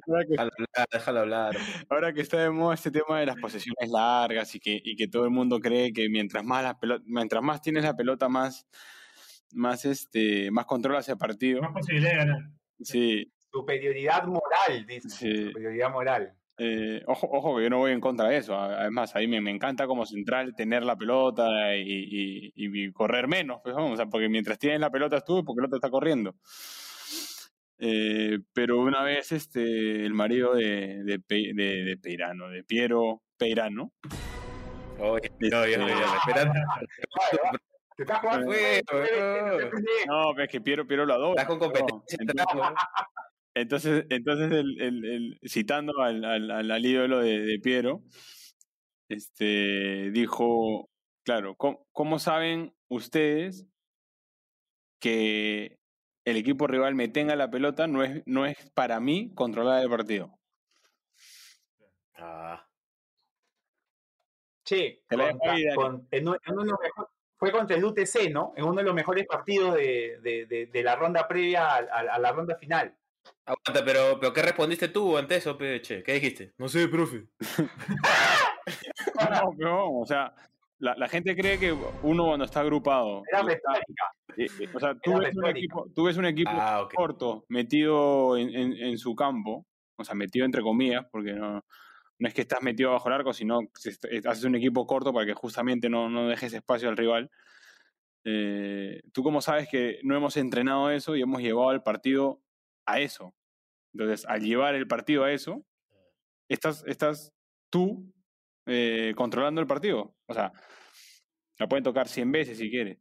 [0.07, 1.57] Ahora, que, Déjalo hablar, déjalo hablar.
[1.89, 5.09] ahora que está de moda este tema de las posesiones largas y que, y que
[5.09, 8.67] todo el mundo cree que mientras más la pelota, mientras más tienes la pelota, más,
[9.53, 11.61] más este, más controlas el partido.
[11.63, 12.51] Más posibilidad de ganar.
[12.81, 15.11] Sí, Superioridad moral, dice.
[15.11, 15.47] Sí.
[15.49, 16.35] Superioridad moral.
[16.65, 18.55] Eh, ojo, ojo que yo no voy en contra de eso.
[18.57, 23.27] Además, a mí me, me encanta como central tener la pelota y, y- y- correr
[23.27, 23.61] menos.
[23.65, 26.37] Pues, vamos, o sea, porque mientras tienes la pelota tú, porque el otro está corriendo.
[27.79, 33.23] Eh, pero una vez este, el marido de, de, Pe- de, de Peirano, de Piero
[33.37, 33.91] Peirano,
[35.01, 36.53] Oye, oye, respetando.
[37.97, 38.53] ¿Te estás jugando?
[40.07, 41.43] No, es que Piero, Piero lo adora.
[41.43, 42.19] Estás con competencia.
[42.21, 42.31] ¿no?
[42.31, 42.73] Entonces,
[43.55, 48.03] entonces, entonces el, el- el- citando al, al, al- al ídolo de, de Piero,
[49.09, 50.89] este, dijo,
[51.25, 53.67] claro, ¿cómo, cómo saben ustedes
[55.01, 55.79] que
[56.25, 57.87] el equipo rival me tenga la pelota?
[57.87, 60.39] No es, no es para mí controlar el partido.
[62.15, 62.67] Ah,
[65.75, 68.53] con- en uno- de los mejor- fue contra el UTC, ¿no?
[68.57, 72.15] En uno de los mejores partidos de, de- de- de la ronda previa a, a-
[72.15, 72.97] a la ronda final.
[73.45, 76.03] Aguanta, pero, pero ¿qué respondiste tú ante eso, peche?
[76.03, 76.53] ¿Qué dijiste?
[76.59, 77.27] No sé, profe.
[79.31, 80.33] No, pero, o sea,
[80.79, 83.75] la, la gente cree que uno cuando está agrupado, Era está-
[84.37, 87.45] eh, eh, o sea, tú Era ves, un equipo, tú ves un equipo Ah, corto
[87.49, 91.65] metido en, en- en su campo, o sea, metido entre comillas, porque no,
[92.19, 95.13] no es que estás metido bajo el arco, sino que eh, haces un equipo corto
[95.13, 97.31] para que justamente no, no dejes espacio al rival.
[98.25, 102.41] Eh, ¿Tú cómo sabes que no hemos entrenado eso y hemos llevado el partido
[102.87, 103.35] a eso?
[103.95, 105.65] Entonces, al llevar el partido a eso,
[106.49, 107.33] estás, estás
[107.71, 108.13] tú
[108.67, 110.15] eh, controlando el partido.
[110.27, 110.53] O sea,
[111.59, 112.99] la pueden tocar 100 veces si quieres,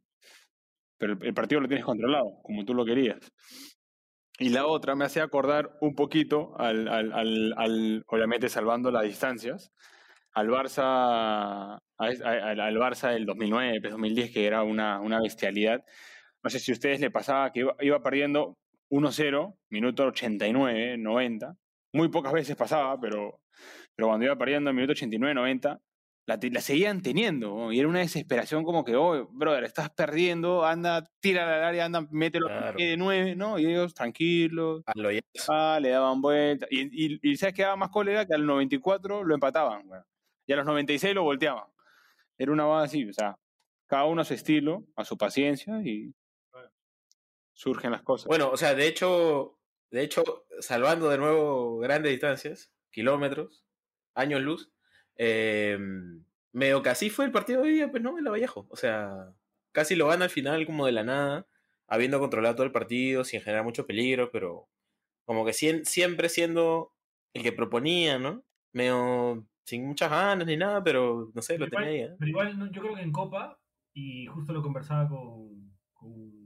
[0.98, 3.18] pero el, partido lo tienes controlado, como tú lo querías.
[4.38, 9.72] Y la otra me hace acordar un poquito, al, obviamente salvando las distancias,
[10.32, 15.84] al Barça, al Barça del 2009, 2010, que era una, una bestialidad.
[16.42, 18.58] No sé si a ustedes le pasaba que iba, iba perdiendo
[18.92, 21.56] 1-0, minuto 89, 90.
[21.94, 23.40] Muy pocas veces pasaba, pero,
[23.96, 25.80] pero cuando iba perdiendo en minuto 89, 90,
[26.26, 27.48] la, la seguían teniendo.
[27.56, 27.72] ¿no?
[27.72, 32.06] Y era una desesperación como que, oh, brother, estás perdiendo, anda, tira al área, anda,
[32.10, 32.76] mételo Claro.
[32.78, 33.58] de nueve, ¿no?
[33.58, 35.08] Y ellos tranquilos, A lo
[35.48, 36.66] ah, le daban vuelta.
[36.70, 38.26] Y, y, y ¿sabes qué daba más cólera?
[38.26, 40.04] Que al 94 lo empataban, weón.
[40.46, 41.64] Y a los 96 lo volteaban.
[42.36, 43.36] Era una base así, o sea,
[43.86, 46.14] cada uno a su estilo, a su paciencia y
[47.62, 48.26] surgen las cosas.
[48.26, 49.58] Bueno, o sea, de hecho,
[49.90, 53.64] de hecho, salvando de nuevo grandes distancias, kilómetros,
[54.14, 54.72] años luz,
[55.16, 55.78] eh,
[56.52, 58.66] medio así fue el partido de hoy día, pues no, en la Vallejo.
[58.70, 59.32] O sea,
[59.72, 61.46] casi lo gana al final como de la nada,
[61.86, 64.68] habiendo controlado todo el partido, sin generar mucho peligro, pero
[65.24, 66.92] como que siempre siendo
[67.32, 68.44] el que proponía, ¿no?
[68.72, 72.12] Medio sin muchas ganas ni nada, pero no sé, lo Pero tenía igual, ahí.
[72.12, 72.16] ¿eh?
[72.18, 73.60] pero igual no- yo creo que en Copa,
[73.94, 75.72] y justo lo conversaba con.
[75.92, 76.41] con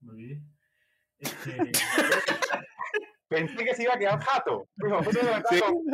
[0.00, 0.42] me olvidé.
[1.18, 1.56] Este,
[3.28, 4.68] Pensé que se iba a quedar jato.
[4.76, 5.84] Digo, justo lo que estaba con-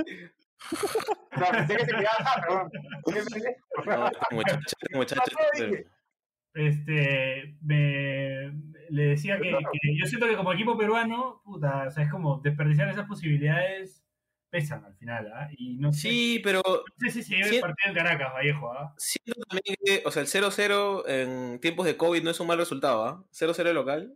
[1.32, 2.54] O sea, pensé que se quedaba jato.
[2.54, 3.84] ¿no?
[3.84, 5.22] No, muchacho, muchacho,
[6.54, 8.50] este, me,
[8.88, 12.38] le decía que, que yo siento que como equipo peruano, puta, o sea, es como
[12.38, 14.05] desperdiciar esas posibilidades
[14.56, 15.48] pesan al final, ¿ah?
[15.58, 18.32] Y no sé, Sí, pero no sé si se lleve sí- el partido en Caracas,
[18.32, 18.94] Vallejo, ¿ah?
[18.96, 22.56] Siento también que, o sea, el 0-0 en tiempos de COVID no es un mal
[22.58, 23.24] resultado, ¿ah?
[23.32, 24.14] 0-0 local.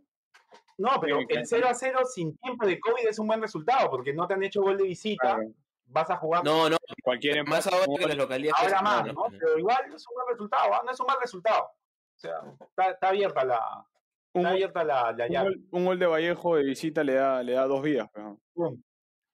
[0.79, 4.13] No, pero el 0 a 0 sin tiempo de COVID es un buen resultado porque
[4.13, 5.35] no te han hecho gol de visita.
[5.35, 5.51] Claro.
[5.85, 8.63] Vas a jugar No, no, Cualquier más ahora que las localidades.
[8.63, 9.29] ahora no, más, no, ¿no?
[9.29, 9.37] no.
[9.37, 10.81] Pero igual es un buen resultado, ¿ah?
[10.85, 11.63] no es un mal resultado.
[11.65, 13.59] O sea, está, está abierta la,
[14.33, 15.49] un, está gol, abierta la, la un llave.
[15.49, 18.09] gol- un gol de Vallejo de visita le da, le da dos vidas.
[18.13, 18.39] pero-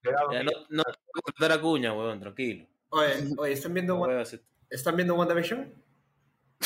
[0.04, 0.12] Ya,
[0.44, 2.66] no, no te voy a cortar a cuña, weón, tranquilo.
[2.90, 4.24] Oye, oye, ¿están viendo, No One-
[4.70, 5.74] ¿están viendo WandaVision?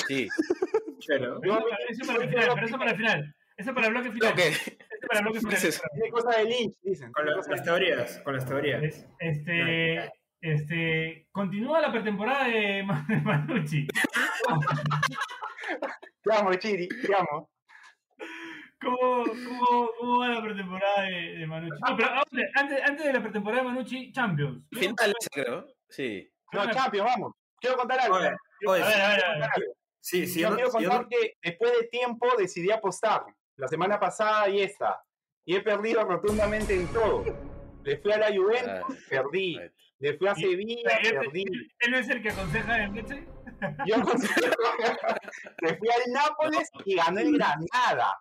[0.08, 0.28] Sí.
[1.20, 1.40] ¿no?
[1.42, 3.36] Pero eso, para, el final, pero eso para el final.
[3.58, 4.30] Eso para el bloque final.
[4.30, 4.48] No, ¿qué?
[4.50, 5.66] Eso para el bloque ¿Qué final.
[5.66, 7.12] es cosa de Lynch, dicen.
[7.12, 8.84] Con la- de las teorías, con las teorías.
[8.84, 13.88] Es- Este, este, continúa la pretemporada de Manucci.
[16.24, 17.50] Te amo, Chiri, te amo.
[18.82, 21.80] ¿Cómo, cómo, cómo va la pretemporada de, de Manucci?
[21.88, 24.64] No, pero antes, antes, antes de la pretemporada de Manucci, Champions.
[24.72, 25.68] Final, creo.
[25.90, 26.28] Sí.
[26.52, 27.34] No, Champions, vamos.
[27.60, 28.16] Quiero contar algo.
[28.18, 28.36] Oye, A
[28.70, 29.32] oye, ver, a ver, a ver.
[29.34, 29.74] Contar algo.
[30.00, 33.24] sí, sí, Yo yo, quiero yo contar no- que después de tiempo decidí apostar.
[33.58, 35.00] La semana pasada y esta.
[35.46, 37.24] Y he perdido rotundamente en todo.
[37.84, 39.58] Le fui a la Juventus, perdí.
[39.60, 39.72] Right.
[40.00, 41.46] Le fui a Sevilla, ¿Él, perdí.
[41.80, 43.28] él no es el que aconseja en leche?
[43.86, 44.56] Yo considero-
[45.62, 48.18] Le fui al Nápoles y ganó el Granada.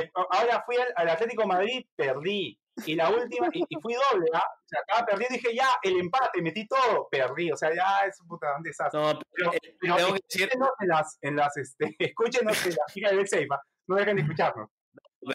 [0.00, 2.58] Eh, Ahora fui al, al Atlético Madrid, perdí.
[2.86, 4.42] Y la última, y, y fui doble, ¿ah?
[4.52, 7.52] O sea, acaba perdiendo y dije, ya, el empate, metí todo, perdí.
[7.52, 9.00] O sea, ya es puta, un desastre.
[9.00, 12.66] No, pero, Pero, eh, pero tengo que decir, escúchenos en las, en las, este, escúchenos
[12.66, 13.62] en la fija de Betsafe, ¿ah?
[13.86, 14.70] no dejen de escucharnos.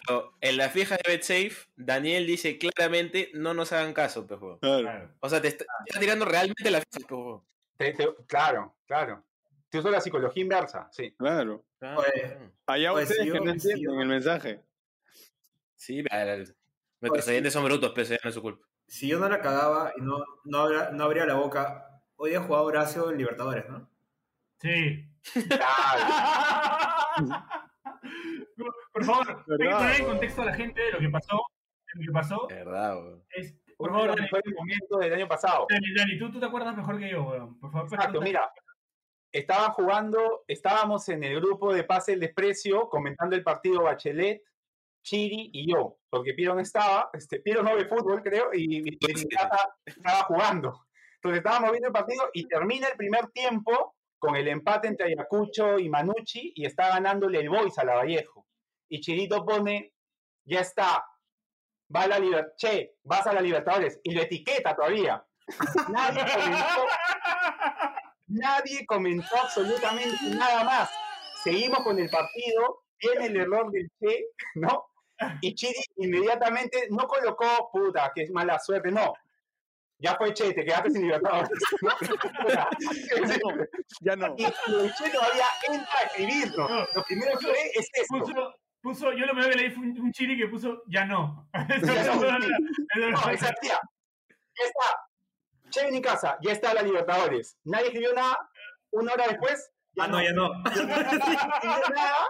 [0.06, 4.58] pero en la fija de BetSafe, Daniel dice claramente, no nos hagan caso, pues, weón.
[4.60, 5.10] Claro.
[5.20, 7.42] O sea, te está, te está tirando realmente la fija, pues, weón.
[7.78, 9.24] Te- te- claro, claro.
[9.70, 11.14] Tú usas la psicología inversa, sí.
[11.16, 11.64] Claro.
[11.82, 12.38] Oye.
[12.66, 14.60] Allá Pues ustedes sí, que no sí, entienden yo- el mensaje.
[15.74, 16.54] Sí, nuestros
[17.00, 17.30] Pues sí.
[17.30, 18.66] oyentes son brutos, pese no es su culpa.
[18.86, 22.40] si yo no la cagaba y no, no, abra- no abría la boca, hoy ha
[22.42, 23.88] jugado Horacio en Libertadores, ¿no?
[24.58, 25.06] Sí.
[25.60, 27.44] Claro.
[28.92, 31.36] Por favor, hay que ¿Verdad, poner en contexto a la gente de lo que pasó.
[31.94, 33.24] de Lo que pasó verdad, weón.
[33.30, 35.66] es, por favor, Dani, mejores momentos del año pasado.
[35.70, 37.58] Dani, Dani, tú, tú te acuerdas mejor que yo, weón.
[37.60, 38.50] Por favor, Exacto, mira.
[39.32, 44.42] Estaban jugando, estábamos en el grupo de Pase el Desprecio comentando el partido Bachelet,
[45.02, 50.24] Chiri y yo, porque Piero no estaba, este, Piero no ve fútbol, creo, y, estaba
[50.26, 50.86] jugando.
[51.16, 55.78] Entonces estábamos viendo el partido y termina el primer tiempo con el empate entre Ayacucho
[55.78, 58.46] y Manucci y está ganándole el Boys a la Vallejo.
[58.88, 59.94] Y Chirito pone,
[60.44, 61.04] ya está,
[61.94, 65.24] va a la che, vas a la Libertadores, y lo etiqueta todavía.
[65.88, 66.86] Nadie comentó,
[68.30, 70.90] nadie comentó absolutamente nada más.
[71.42, 74.86] Seguimos con el partido, viene el error del Che, ¿no?
[75.42, 79.12] Y Chiri inmediatamente no colocó, puta, que es mala suerte, no.
[79.98, 81.50] ya fue Che, te quedaste sin Libertadores.
[84.00, 84.34] Ya no.
[84.38, 86.70] y el Che todavía entra a escribirnos.
[86.70, 86.86] No.
[86.94, 88.18] Lo primero que ve es esto.
[88.18, 91.48] Puso, puso, yo lo primero que leí fue un, un chiri que puso ya no.
[91.68, 92.40] Eso no, no.
[93.10, 93.18] no.
[95.70, 97.56] Che en casa, ya está la Libertadores.
[97.64, 98.36] Nadie escribió nada.
[98.92, 100.48] Una hora después, ya Ah, no, ya no.
[100.64, 102.28] no escribió nada.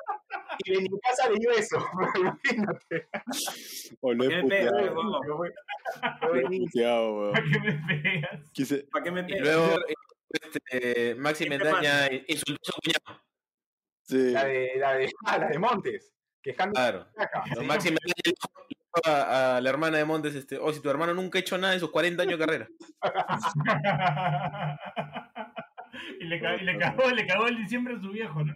[0.65, 1.79] Y en mi casa leyó eso.
[2.21, 3.09] Imagínate.
[4.01, 4.95] O lo ¿Qué he me pegas, puteado.
[4.97, 5.53] huevón?
[6.23, 7.33] Lo he puteado, weón.
[7.33, 7.73] ¿Para qué me
[8.03, 8.51] pegas?
[8.53, 9.79] Quise- ¿Para qué me Y luego
[10.31, 13.23] este, Maxi ¿Qué te Mendaña insultó a su cuñado.
[14.03, 14.31] Sí.
[14.33, 16.13] La de, la de, ah, la de Montes.
[16.43, 17.07] Quejando Claro.
[17.57, 18.49] No, Maxi Mendaña dijo
[19.05, 21.75] a, a la hermana de Montes, este, oh, si tu hermano nunca ha hecho nada
[21.75, 22.69] en sus 40 años de carrera.
[26.21, 28.55] y le, ca- y le cagó, le cagó el diciembre a su viejo, ¿no?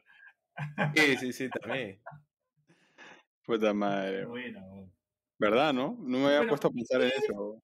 [0.95, 2.01] Sí, sí, sí, también.
[3.47, 4.25] Puta madre.
[4.25, 4.91] Bueno.
[5.39, 5.97] ¿Verdad, no?
[6.01, 7.63] No me había Bueno, puesto a pensar en eso.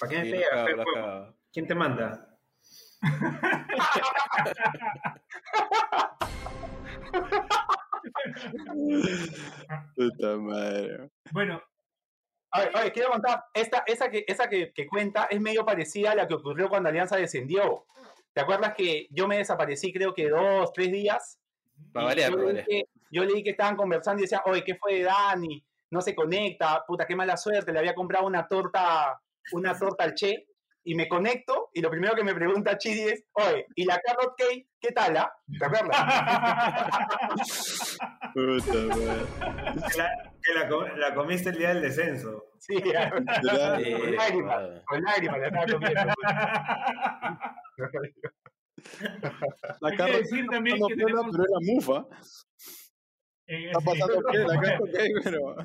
[0.00, 0.50] ¿Para qué me Sí, lo pegas?
[0.50, 0.94] cagaba, pe, lo huevón?
[0.94, 1.34] cagaba.
[1.52, 2.28] ¿Quién te manda?
[9.96, 11.10] Puta madre.
[11.32, 11.62] Bueno,
[12.50, 16.12] A ver, oye, quiero contar, esta, esa, que, esa que, que cuenta es medio parecida
[16.12, 17.86] a la que ocurrió cuando Alianza descendió.
[18.34, 21.38] ¿Te acuerdas que yo me desaparecí creo que dos, tres días?
[21.92, 22.66] Variar, yo, para leí variar.
[22.66, 25.64] que, yo leí que estaban conversando y decían, oye, ¿qué fue de Dani?
[25.90, 29.20] No se conecta, puta, qué mala suerte, le había comprado una torta,
[29.52, 30.46] una torta al Che,
[30.84, 34.34] y me conecto, y lo primero que me pregunta Chidi es, oye, ¿y la carrot
[34.36, 35.32] cake qué tal, ah?
[35.58, 35.96] ¿Te acuerdas?
[38.34, 38.74] Puta
[39.96, 42.46] la, que la, com- la comiste el día del descenso.
[42.58, 46.12] Sí, con lágrimas, con lágrimas la estaba comiendo.
[49.80, 52.06] La Hay que carro decir también no que piola, tenemos- pero es la mufa.
[53.46, 55.56] eh, Está pasando qué, la carro qué, pero.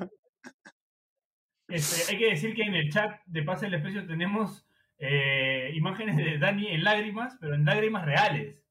[1.68, 4.66] Este, hay que decir que en el chat de Pase el Especio tenemos
[4.98, 8.62] eh, imágenes de Dani en lágrimas, pero en lágrimas reales.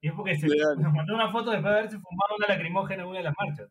[0.00, 3.08] Y es porque se nos mandó una foto después de haberse fumado una lacrimógena en
[3.08, 3.68] una de las marchas.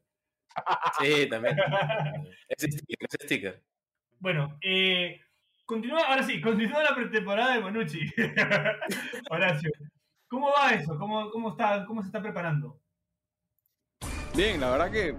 [0.99, 1.57] Sí, también.
[2.47, 3.63] Ese sticker, ese sticker.
[4.19, 5.19] Bueno, eh,
[5.65, 7.99] continúa, ahora sí, continúa la pretemporada de Bonucci.
[9.29, 9.69] Horacio,
[10.29, 10.97] ¿cómo va eso?
[10.97, 12.79] ¿Cómo, cómo, está, ¿Cómo se está preparando?
[14.35, 15.15] Bien, la verdad que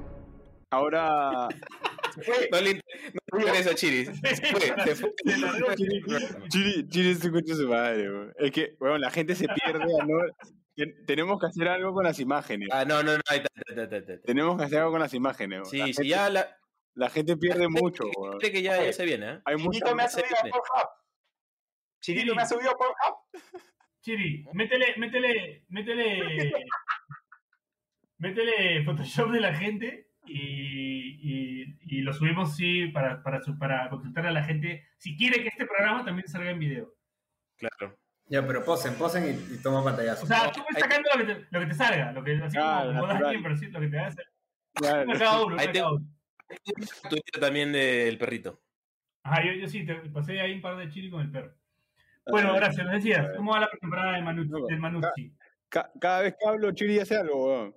[0.70, 1.48] ahora.
[2.24, 4.04] Fue- No le, no le interesa a Chiri.
[4.14, 5.12] Se fue, se fue.
[5.24, 5.74] Se largó.
[6.48, 8.32] Chiri, Chiri se escucha su madre, weón.
[8.38, 9.84] Es que, bueno, la gente se pierde.
[9.84, 10.18] ¿no?
[10.74, 12.68] Ten- Tenemos que hacer algo con las imágenes.
[12.72, 13.22] Ah, no, no, no.
[13.28, 14.20] ahí está, está, está.
[14.22, 15.58] Tenemos que hacer algo con las imágenes.
[15.60, 15.70] weón.
[15.70, 16.58] Sí, la, sí, gente, ya la.
[16.94, 18.04] la gente pierde mucho.
[18.16, 18.38] weón.
[18.38, 19.40] Cree que ya, ya se viene, ¿eh?
[19.44, 19.78] Hay mucha.
[19.78, 20.42] Chirito me ha subido a.
[20.42, 20.88] Pornhub.
[22.00, 23.52] Chirito me ha subido a Pornhub.
[24.02, 26.52] Chiri, métele, métele, métele,
[28.18, 34.26] métele Photoshop de la gente y, y lo subimos sí para, para, su- para consultar
[34.26, 36.94] a la gente si quiere que este programa también salga en video.
[37.56, 37.98] Claro.
[38.28, 40.24] Ya, pero posen, posen y, y toma pantallazo.
[40.24, 42.56] O sea, tú ves sacando lo que te, lo que te salga, lo que, así
[42.56, 44.22] Claro, como, como bien, pero sí, lo que te hace.
[44.74, 45.02] Claro.
[45.10, 46.06] Uno cada uno, uno Ahí cada tengo- uno.
[47.10, 48.60] Twitter también del perrito.
[49.22, 51.52] Ajá, yo, yo sí, te pasé ahí un par de chili con el perro.
[52.28, 55.32] Bueno, gracias, nos decías, ¿cómo va la pretemporada de Manu, No, del Manucci?
[55.68, 57.74] Ca- cada vez que hablo, Chiri hace algo, weón.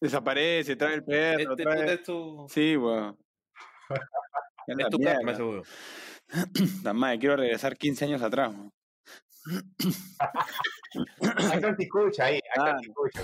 [0.00, 1.94] Desaparece, trae el perro, Este, trae...
[1.94, 3.16] es tu, Sí, weón.
[3.90, 3.98] Es
[4.68, 5.32] es la tu karma,
[6.94, 8.52] madre, quiero regresar 15 años atrás.
[8.54, 8.72] weón.
[11.52, 12.76] Hay que escucha ahí, Ah.
[12.80, 13.22] escucha.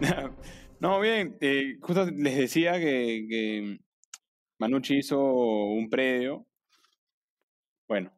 [0.80, 3.78] No, bien, eh, justo les decía que, que
[4.58, 6.46] Manucci hizo un predio.
[7.88, 8.12] Bueno,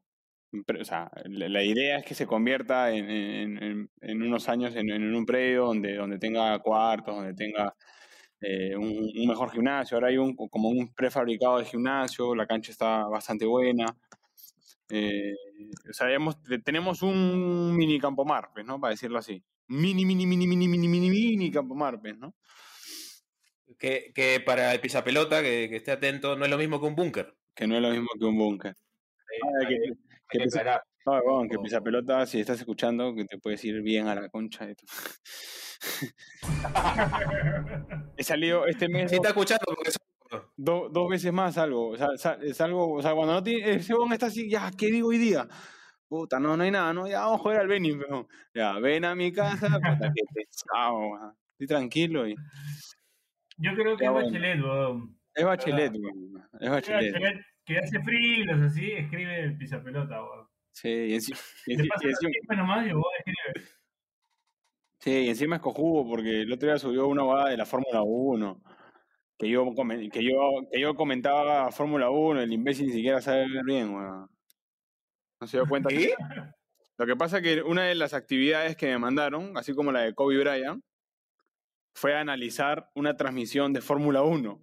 [0.81, 4.91] o sea, la, idea es que se convierta en, en- en- en unos años en,
[4.91, 7.73] en un predio donde, donde tenga cuartos, donde tenga
[8.41, 9.97] eh, un, un mejor gimnasio.
[9.97, 13.87] Ahora hay un, como un prefabricado de gimnasio, la cancha está bastante buena.
[14.89, 15.35] Eh,
[15.91, 16.07] o sea,
[16.65, 18.81] tenemos un mini campo mar, pues, ¿no?
[18.81, 19.43] Para decirlo así.
[19.69, 22.35] Mini, mini, mini, mini, mini, mini, mini campo mar, pues, ¿no?
[23.79, 26.95] Que, que para el pisapelota, que, que esté atento, no es lo mismo que un
[26.95, 27.35] búnker.
[27.55, 28.77] Que no es lo mismo que un búnker.
[29.43, 29.77] Ah, que,
[30.29, 30.81] que que.
[31.07, 34.67] No, que pisa pelota, si estás escuchando, que te puedes ir bien a la concha
[34.67, 34.85] de tu...
[38.17, 39.93] He salido este mes está escuchando porque
[40.57, 41.91] do- dos veces más algo.
[41.91, 44.87] O sea, sa- salgo, o sea, cuando no tiene, ese weón está así, ya, ¿qué
[44.91, 45.47] digo hoy día?
[46.09, 48.27] Puta, no, no hay nada, no, ya vamos a jugar al Benin, weón.
[48.55, 51.33] Ya, ven a mi casa, puta, qué pesado, weón.
[51.53, 52.35] Estoy tranquilo y...
[53.59, 54.29] Yo creo que Ya, es bueno.
[54.29, 55.19] Bachelet, weón.
[55.35, 56.49] Es bachelet, weón.
[56.61, 57.15] Es bachelet.
[57.65, 60.47] Que hace frilos así, escribe el pisapelota, weón.
[60.77, 61.95] Sí, y encima, y encima-.
[65.01, 68.03] Sí, y encima es cojudo porque el otro día subió una boda de la Fórmula
[68.03, 68.63] 1.
[69.39, 69.65] Que yo,
[70.13, 70.39] que yo,
[70.71, 74.29] que yo comentaba Fórmula 1, el imbécil ni siquiera sabe ver bien, weón.
[75.41, 75.89] No se dio cuenta.
[75.89, 76.15] ¿Qué?
[76.99, 80.01] Lo que pasa es que una de las actividades que me mandaron, así como la
[80.01, 80.85] de Kobe Bryant,
[81.95, 84.63] fue analizar una transmisión de Fórmula 1.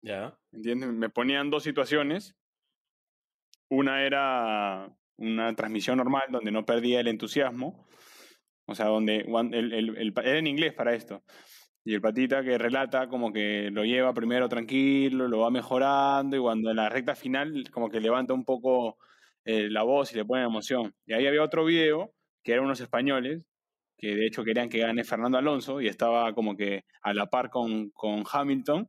[0.00, 0.38] Ya.
[0.52, 0.88] ¿Entiendes?
[0.88, 2.34] Me ponían dos situaciones.
[3.70, 7.86] Una era una transmisión normal donde no perdía el entusiasmo.
[8.66, 9.16] O sea, donde
[9.52, 11.22] el, el- el era en inglés para esto.
[11.84, 16.40] Y el patita que relata como que lo lleva primero tranquilo, lo va mejorando y
[16.40, 18.96] cuando en la recta final como que levanta un poco
[19.44, 20.94] eh, la voz y le pone emoción.
[21.06, 23.46] Y ahí había otro video que eran unos españoles
[23.98, 27.50] que de hecho querían que gane Fernando Alonso y estaba como que a la par
[27.50, 28.88] con, con Hamilton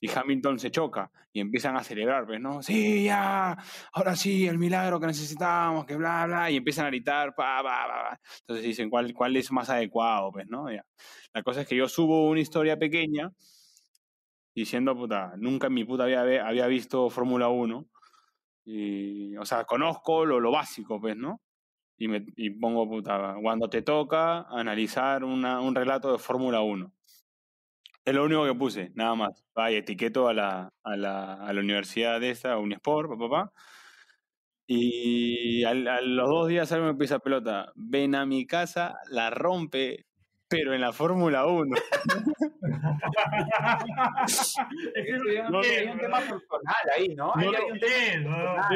[0.00, 2.62] y Hamilton se choca y empiezan a celebrar, pues, ¿no?
[2.62, 3.56] Sí, ya,
[3.92, 7.86] ahora sí, el milagro que necesitábamos, que bla, bla, y empiezan a gritar, pa, pa,
[7.86, 8.20] pa.
[8.40, 10.66] Entonces dicen, ¿cuál, ¿cuál es más adecuado, pues, no?
[11.34, 13.30] La cosa es que yo subo una historia pequeña
[14.54, 17.86] diciendo, puta, nunca en mi puta había, había visto Fórmula 1
[18.64, 21.40] y, o sea, conozco lo, lo básico, pues, ¿no?
[21.98, 26.92] Y, me, y pongo, puta, cuando te toca analizar una- un relato de Fórmula 1.
[28.04, 29.44] Es lo único que puse, nada más.
[29.58, 33.28] Va, y etiqueto a la, a la, a la universidad de esta, a Unisport, papá.
[33.28, 33.52] Pa, pa.
[34.66, 37.72] Y al- a los dos días algo me empieza pelota.
[37.74, 40.06] Ven a mi casa, la rompe,
[40.48, 41.76] pero en la Fórmula 1.
[44.94, 47.32] Ese es un hay un tema personal ahí, ¿no?
[47.34, 48.68] Ahí No, hay un tema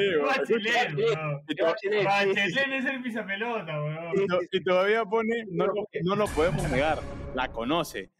[2.05, 4.23] Bachelet, es el pisapelota, weón.
[4.23, 5.67] y to- y todavía pone, no
[6.05, 6.99] no lo podemos negar,
[7.35, 8.11] la conoce.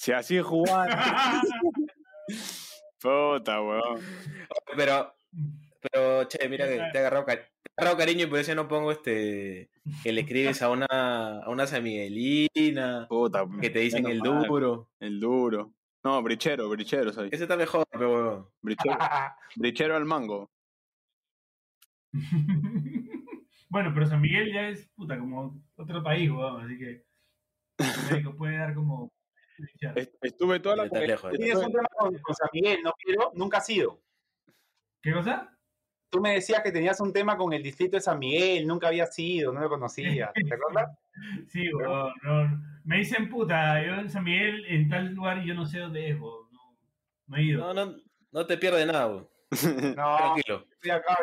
[0.00, 0.86] Si así jugaba.
[3.02, 4.00] Puta, weón.
[4.74, 5.12] Pero,
[5.82, 8.54] pero, che, mira que te he agarrado, cari- te he agarrado cariño y por eso
[8.54, 9.68] no pongo este.
[10.02, 10.86] Que le escribes a una,
[11.42, 14.48] a una San Miguelina, Puta, que te dicen el mal.
[14.48, 14.88] duro.
[15.00, 15.74] El duro.
[16.02, 17.28] No, brichero, brichero soy.
[17.30, 18.46] Ese está mejor, pero weón.
[18.62, 18.96] Brichero,
[19.56, 20.50] brichero al mango.
[23.72, 27.04] Bueno, pero San Miguel ya es puta como otro país, weón, así que
[28.10, 29.12] México puede dar como
[30.22, 33.32] Estuve toda la lejos, Tienes un tema con, con San Miguel, ¿no, Pedro?
[33.34, 34.00] Nunca ha sido.
[35.02, 35.56] ¿Qué cosa?
[36.10, 39.06] Tú me decías que tenías un tema con el distrito de San Miguel, nunca había
[39.06, 40.32] sido, no lo conocía.
[40.34, 40.98] ¿Te acuerdas?
[41.48, 42.12] Sí, no,
[42.84, 46.20] me dicen puta, yo en San Miguel en tal lugar yo no sé dónde es,
[46.20, 46.78] weón, no,
[47.28, 47.60] no he ido.
[47.60, 47.96] No, no,
[48.32, 49.24] no te pierdes nada.
[49.96, 50.66] No, Tranquilo.
[50.72, 51.18] estoy acá.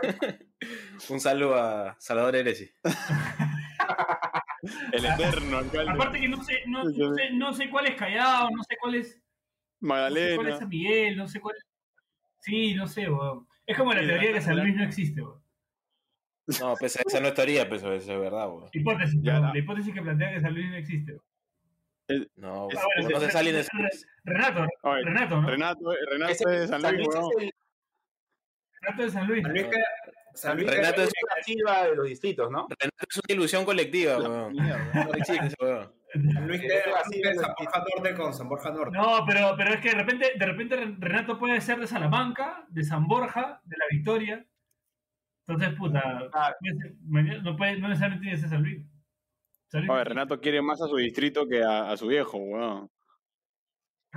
[1.10, 2.70] Un saludo a Salvador Eresi.
[4.91, 5.91] El eterno alcalde.
[5.91, 8.95] Aparte que no sé, no, no sé, no sé cuál es Callao, no sé cuál
[8.95, 10.58] es, no sé cuál es Magdalena.
[10.60, 11.66] San Miguel, no sé cuál es.
[12.39, 13.47] Sí, no sé, weón.
[13.66, 15.41] Es como la Sí, teoría de que San Luis no existe, weón.
[16.62, 18.70] No, pues esa no es teoría, pues eso es verdad, weón.
[18.72, 19.53] Hipótesis, Ya, no.
[19.53, 21.24] la hipótesis que plantea que San Luis no existe, weón.
[22.38, 22.88] No, Es- weón.
[23.01, 23.89] bueno, no se Re- salen de Re-
[24.24, 24.66] Renato,
[25.03, 25.49] Renato, ¿no?
[25.49, 27.32] Renato, Renato de San Luis, weón.
[27.38, 27.53] es el-
[28.82, 29.43] Renato de San Luis.
[29.43, 29.66] San Luis
[30.38, 32.68] San Luis Renato es- la silva de los distritos, ¿no?
[32.80, 34.56] Renato es una ilusión colectiva, weón.
[34.56, 35.94] No existe ese weón.
[36.34, 36.84] San Luis es
[37.42, 37.52] San.
[37.58, 38.98] Borja Norte con San Borja Norte.
[38.98, 42.84] No, pero, pero es que de repente, de repente Renato puede ser de Salamanca, de
[42.84, 44.46] San Borja, de La Victoria.
[45.48, 46.54] Entonces, puta, Ah.
[47.10, 48.86] puede no, puede, no necesariamente tiene que ser San Luis.
[49.70, 52.90] San Luis Oye, Renato quiere más a su distrito que a, a su viejo, weón.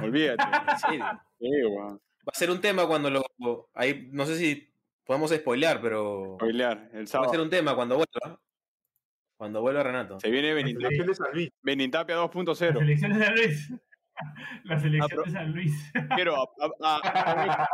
[0.01, 0.43] Olvídate.
[1.41, 1.97] Sí, weón.
[1.97, 3.23] Va a ser un tema cuando lo.
[3.75, 4.70] Ahí, no sé si
[5.11, 6.37] podemos spoilear, pero.
[6.37, 7.33] Bailar, el Va a sábado.
[7.33, 8.41] ser un tema cuando vuelva.
[9.37, 10.21] Cuando vuelva Renato.
[10.21, 11.51] Se viene La Benitapia, selección de San Luis.
[11.63, 12.79] Benitapia La 2.0.
[12.79, 13.73] selección de San Luis.
[14.65, 15.93] La selección de San Luis.
[16.15, 16.47] Pero, a-
[16.83, 17.01] a-
[17.65, 17.69] a-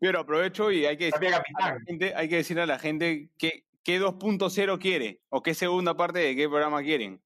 [0.00, 1.38] pero aprovecho y hay que, decir a
[1.70, 5.94] la gente, hay que decirle a la gente que, qué 2.0 quiere o qué segunda
[5.96, 7.20] parte de qué programa quieren.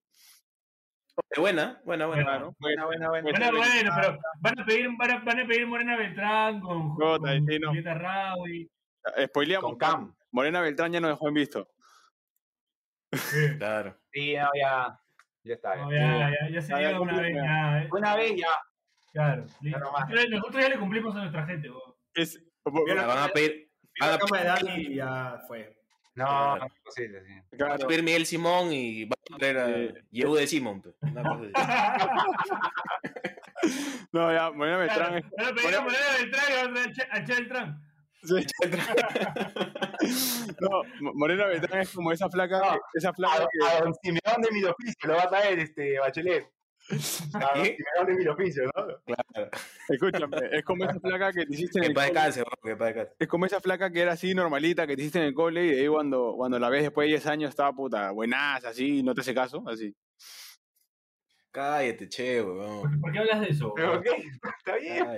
[1.39, 2.23] Buena, buena, buena.
[2.23, 3.23] Claro, Buena, buena, buena.
[3.31, 7.19] Bueno, bueno, pero van a pedir, van a, van a pedir Morena Beltrán con, Puta,
[7.19, 7.69] con sí, no.
[7.69, 8.71] Julieta Raui.
[9.27, 9.71] Spoileamos.
[9.71, 10.15] Con Cam.
[10.31, 11.69] Morena Beltrán ya nos dejó en visto.
[13.13, 13.57] Sí.
[13.59, 13.99] Claro.
[14.13, 15.01] Sí, no, ya.
[15.45, 15.77] Ya está.
[15.77, 15.99] No, ya.
[15.99, 17.35] ya, ya, ya se ya dio una vez.
[17.35, 17.83] ya.
[17.83, 17.89] Eh.
[17.91, 18.49] Una vez ya.
[19.13, 19.47] Claro.
[19.61, 19.79] Ya.
[19.79, 21.71] Nosotros, ya le cumplimos a nuestra gente.
[22.15, 23.71] Es, van a pedir.
[23.95, 25.75] Vio Van la a cama de Dani y ya fue.
[26.15, 26.57] No, Claro.
[26.59, 27.57] no es posible, sí.
[27.57, 27.87] claro.
[27.87, 30.03] pedir Miguel Simón y va a traer a.
[30.11, 30.83] Yehu de Simón.
[30.83, 30.95] pues.
[31.01, 32.49] Una cosa así.
[34.13, 36.75] No, ya, Morena Beltrán Claro, es- van a pedir a Morena Beltrán y van a
[36.75, 37.88] traer a Che- a Che Beltrán.
[38.23, 38.47] Sí.
[40.61, 43.95] No, Mo- Morena Beltrán es como esa flaca, No, esa A, flaca que, a don
[44.03, 46.51] Simeón de Miloficio lo va a traer este Bachelet.
[47.35, 47.77] A don ¿Qué?
[47.77, 48.87] Simeón de Miloficio, ¿no?
[49.05, 49.51] Claro.
[49.89, 52.07] escúchame, es como esa flaca que te hiciste en Que el cole.
[52.07, 53.09] descanse, weón, que.
[53.19, 55.71] Es como esa flaca que era así normalita, que te hiciste en el cole y
[55.75, 59.15] de ahí cuando, cuando la ves después de 10 años estaba puta, buenas, así, no
[59.15, 59.95] te hace caso, así.
[61.51, 62.81] Cállate, che, weón.
[62.83, 63.73] ¿Por, por qué hablas de eso?
[63.75, 63.99] Pero weón?
[64.01, 64.07] ok,
[64.59, 65.07] está bien.
[65.09, 65.17] Ay,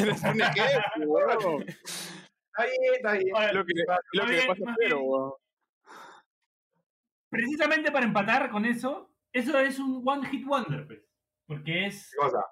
[0.00, 1.58] Eres un ejemplo.
[2.54, 3.34] Está bien, está bien.
[3.34, 3.72] Oye, Lo que,
[4.12, 4.76] lo bien, pasa
[7.30, 11.00] precisamente para empatar con eso, eso es un one hit wonder, pues.
[11.46, 12.44] Porque es, ¿Qué cosa?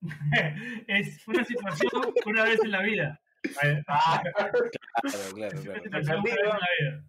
[0.88, 3.20] es una situación una vez en la vida.
[3.88, 4.52] Ah, Claro,
[5.34, 5.82] claro, Una claro.
[5.82, 7.04] situación una vez en la vida.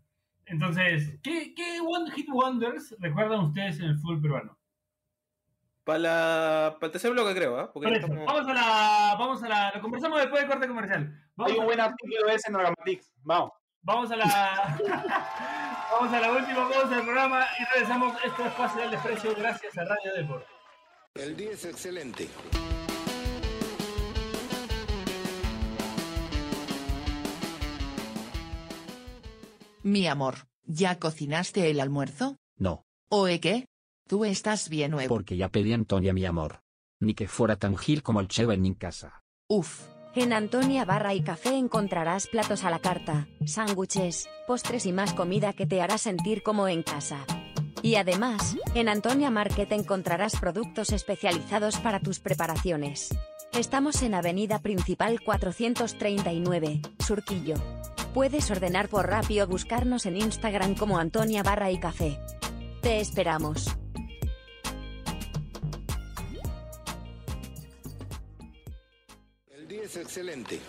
[0.46, 4.60] Entonces, ¿qué, ¿qué one hit wonders recuerdan ustedes en el fútbol peruano?
[5.84, 7.72] Para, la, para el tercer bloque, creo, ¿ah?
[7.74, 10.50] Porque Por ya eso, estamos- vamos a la, vamos a la, lo conversamos después del
[10.52, 11.22] corte comercial.
[11.36, 13.12] Vamos hay un a- buen artículo de ese en Orgamatix.
[13.24, 13.52] Vamos.
[13.82, 14.78] Vamos a la
[15.92, 18.16] vamos a la última pausa del programa y regresamos.
[18.24, 20.46] Esto es Pase del Desprecio gracias a Radio Deport.
[21.16, 22.30] El día es excelente.
[29.84, 32.38] Mi amor, ¿ya cocinaste el almuerzo?
[32.58, 33.68] No, ¿Oe qué?
[34.08, 35.10] Tú estás bien nuevo.
[35.16, 36.62] porque ya pedí a Antonia mi amor.
[37.00, 39.24] Ni que fuera tan gil como el Cheva en mi casa.
[39.50, 39.82] Uf,
[40.16, 45.54] En Antonia Barra y Café encontrarás platos a la carta, sándwiches, postres y más comida
[45.54, 47.26] que te hará sentir como en casa.
[47.82, 53.10] Y además, en Antonia Market encontrarás productos especializados para tus preparaciones.
[53.54, 57.56] Estamos en Avenida Principal 439, Surquillo.
[58.14, 62.20] Puedes ordenar por Rappi o buscarnos en Instagram como Antonia Barra y Café.
[62.82, 63.76] Te esperamos.
[69.94, 70.60] Es excelente.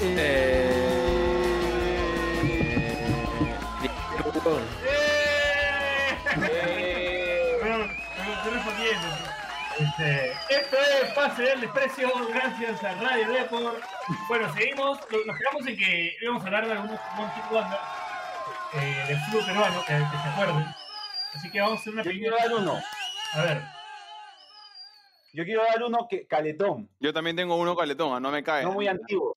[0.00, 0.68] Eh...
[4.32, 4.62] Tiburón.
[7.60, 9.32] Bueno, me estoy respondiendo.
[9.98, 13.82] Este, esto es Pase del Desprecio gracias a Radio Deport.
[14.26, 14.98] Bueno, seguimos.
[15.26, 16.98] Nos quedamos en que íbamos a hablar de algunos
[17.34, 17.78] hit wonder
[18.72, 20.66] eh, del fútbol peruano, que, que se acuerden.
[21.34, 22.30] Así que vamos a hacer una Yo pequeña...
[22.30, 22.82] quiero dar uno.
[23.34, 23.62] A ver.
[25.34, 28.62] Yo quiero dar uno que caletón, Yo también tengo uno caletón, ah, no me cae.
[28.64, 29.36] no muy antiguo.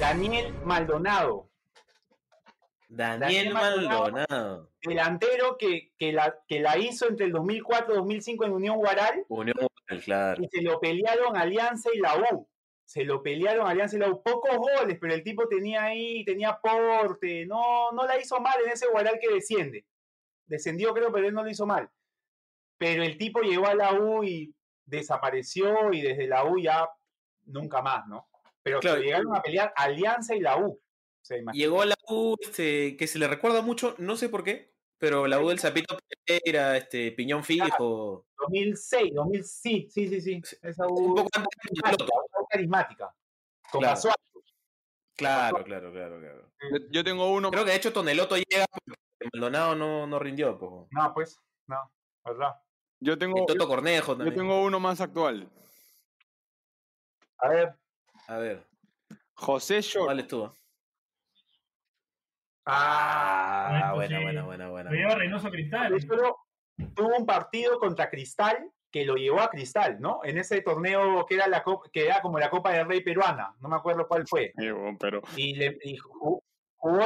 [0.00, 1.48] Daniel Maldonado,
[2.88, 4.70] Daniel Daniel Maldonado.
[4.82, 9.24] Delantero que, que, la, que la hizo entre el 2004 y 2005 en Unión Guaral
[9.28, 10.42] Unión Guaral, claro.
[10.42, 12.48] y se lo pelearon Alianza y la U.
[12.84, 14.22] Se lo pelearon Alianza y la U.
[14.22, 17.44] Pocos goles, pero el tipo tenía ahí, tenía porte.
[17.44, 19.84] No, no la hizo mal en ese Guaral que desciende.
[20.46, 21.90] Descendió, creo, pero él no lo hizo mal.
[22.78, 24.54] Pero el tipo llegó a la U y
[24.86, 26.88] desapareció y desde la U ya
[27.44, 28.26] nunca más, ¿no?
[28.62, 28.98] Pero Claro.
[28.98, 30.80] se llegaron a pelear Alianza y la U.
[31.52, 35.26] Llegó a la U, este, que se le recuerda mucho, no sé por qué, pero
[35.26, 38.26] la U del Zapito Pereira, este, Piñón Fijo.
[38.38, 40.42] 2006, 2000, sí, sí, sí, sí.
[40.62, 42.40] Esa U Un poco antes de carismática, Loto.
[42.40, 43.14] U carismática.
[43.70, 43.94] Con Claro.
[43.94, 44.18] Basualdo.
[45.16, 46.52] Claro, claro, claro, claro.
[46.90, 47.50] Yo, tengo uno.
[47.50, 49.00] Creo que de hecho Toneloto llega porque
[49.32, 50.56] Maldonado no, no rindió.
[50.56, 50.86] po.
[50.92, 51.90] No, pues, no,
[52.24, 52.54] ¿verdad?
[53.00, 55.48] Yo Y tengo, Toto Cornejo yo tengo uno más actual.
[57.38, 57.74] A ver.
[58.28, 58.64] A ver,
[59.34, 60.06] José Short.
[60.06, 60.54] ¿cuál estuvo?
[62.70, 64.90] Ah, buena, buena, buena, buena.
[64.90, 65.94] Lo lleva Reynoso Cristal.
[66.94, 70.20] tuvo un partido contra Cristal que lo llevó a Cristal, ¿no?
[70.22, 73.54] En ese torneo que era, la copa, que era como la Copa del Rey peruana,
[73.60, 74.52] no me acuerdo cuál fue.
[74.54, 76.42] Bueno, pero Y, le, y jugó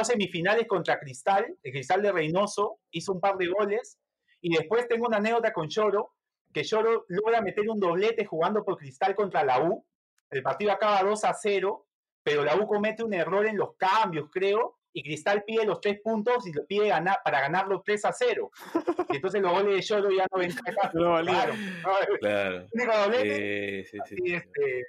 [0.03, 3.99] semifinales contra Cristal, el Cristal de Reynoso, hizo un par de goles.
[4.41, 6.13] Y después tengo una anécdota con Lloro,
[6.53, 9.85] que Lloro logra meter un doblete jugando por Cristal contra la U.
[10.29, 11.87] El partido acaba 2 a 0,
[12.21, 15.99] pero la U comete un error en los cambios, creo, y Cristal pide los tres
[16.01, 18.51] puntos y lo pide ganar, para ganarlo 3 a 0.
[19.09, 20.53] Y entonces los goles de Lloro ya no ven.
[20.93, 21.21] No.
[21.23, 22.67] Claro, no, Claro.
[23.15, 24.33] Eh, sí, sí, sí.
[24.33, 24.85] este,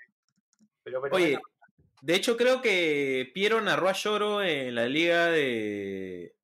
[0.82, 1.42] pero, pero Oye, bueno,
[2.02, 6.34] de hecho creo que Piero narró a Lloro en la liga de,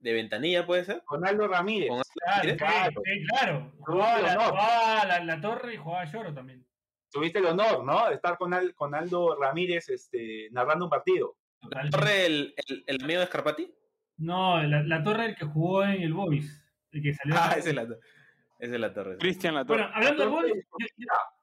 [0.00, 1.02] de Ventanilla, ¿puede ser?
[1.04, 1.88] con Aldo Ramírez.
[1.90, 2.52] Con Claro, Ramírez.
[2.52, 3.02] sí, Claro.
[3.04, 3.72] sí, claro.
[3.80, 6.64] Jugaba, la, jugaba la, la torre y jugaba Lloro también.
[7.10, 8.08] tuviste el honor, ¿no?
[8.08, 11.36] De estar con, Al- con Aldo Ramírez este, narrando un partido.
[11.64, 11.90] Total.
[11.90, 13.74] ¿Torre el, el, el amigo de Scarpati?
[14.18, 16.64] No, la, la torre el que jugó en el Boys.
[16.92, 17.34] El que salió.
[17.36, 19.18] Ah, esa es la, esa es la torre.
[19.18, 19.82] Cristian La Torre.
[19.82, 20.52] Bueno, hablando del Boys,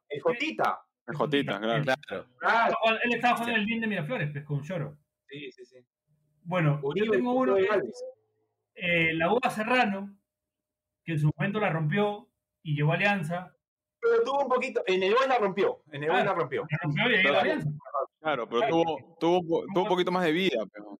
[0.10, 0.80] El Jotita.
[1.08, 1.84] El Jotita, claro.
[1.84, 2.28] Claro.
[2.38, 2.76] Claro.
[3.04, 4.98] él estaba jugando en el bien de Miraflores, pues, con Lloro.
[5.28, 5.78] Sí, sí, sí.
[6.44, 8.04] Bueno, yo tengo uno que es
[8.76, 10.18] eh, la Uva Serrano,
[11.04, 12.30] que en su momento la rompió
[12.64, 13.56] y llegó a Alianza.
[14.00, 14.82] Pero tuvo un poquito.
[14.88, 15.84] En el gol la rompió.
[15.92, 16.26] En el Claro.
[16.26, 16.66] la rompió.
[16.70, 17.40] La rompió y llegó a Claro.
[17.42, 17.70] Alianza.
[18.22, 20.64] Claro, pero tuvo, tuvo, tuvo un poquito más de vida.
[20.72, 21.00] Pero.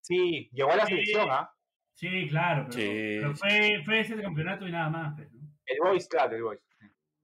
[0.00, 1.50] Sí, llegó a la selección, ¿ah?
[1.94, 5.14] Sí, claro, pero, Sí, pero fue, fue ese campeonato y nada más.
[5.16, 5.40] pues, ¿no?
[5.64, 6.60] El Boys, claro, el Boys.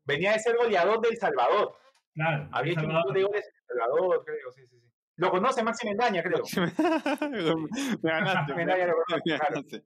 [0.05, 1.76] Venía de ser goleador del Salvador.
[2.14, 2.49] Claro.
[2.53, 4.53] Había hecho un montón de goles en El Salvador, creo.
[4.53, 4.89] Sí, sí, sí.
[5.16, 6.43] Lo conoce Maxi Mendaña, creo.
[7.30, 7.99] Me ganaste.
[8.03, 8.95] Me ganaste, me claro.
[9.26, 9.84] ganaste.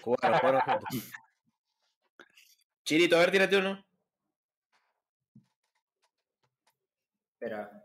[0.00, 1.12] Jugaron, jugaron juntos.
[2.84, 3.84] Chirito, a ver, tírate uno.
[7.34, 7.81] Espera.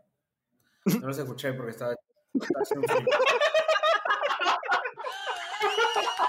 [1.00, 1.94] No los escuché porque estaba,
[2.34, 2.86] estaba haciendo.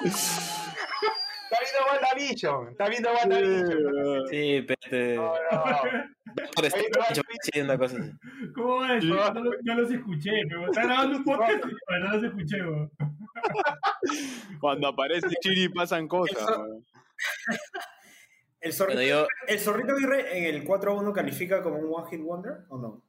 [0.06, 2.68] Está viendo WandaVision.
[2.70, 4.28] Está viendo WandaVision.
[4.30, 5.16] Sí, pete.
[5.16, 5.82] No, no.
[6.56, 8.12] Por estar Oye, no, hecho, sí, una cosa así.
[8.54, 9.08] ¿Cómo va eso?
[9.08, 12.92] No, lo- no los escuché, pero está grabando un podcast pero no los escuché, weón.
[14.62, 16.46] Cuando aparece Chiri pasan cosas.
[16.48, 16.86] Weón.
[18.62, 22.22] ¿El zorrito, Bueno, yo- ¿El zorrito Aguirre en el 4-1 califica como un One Hit
[22.22, 23.04] Wonder o no?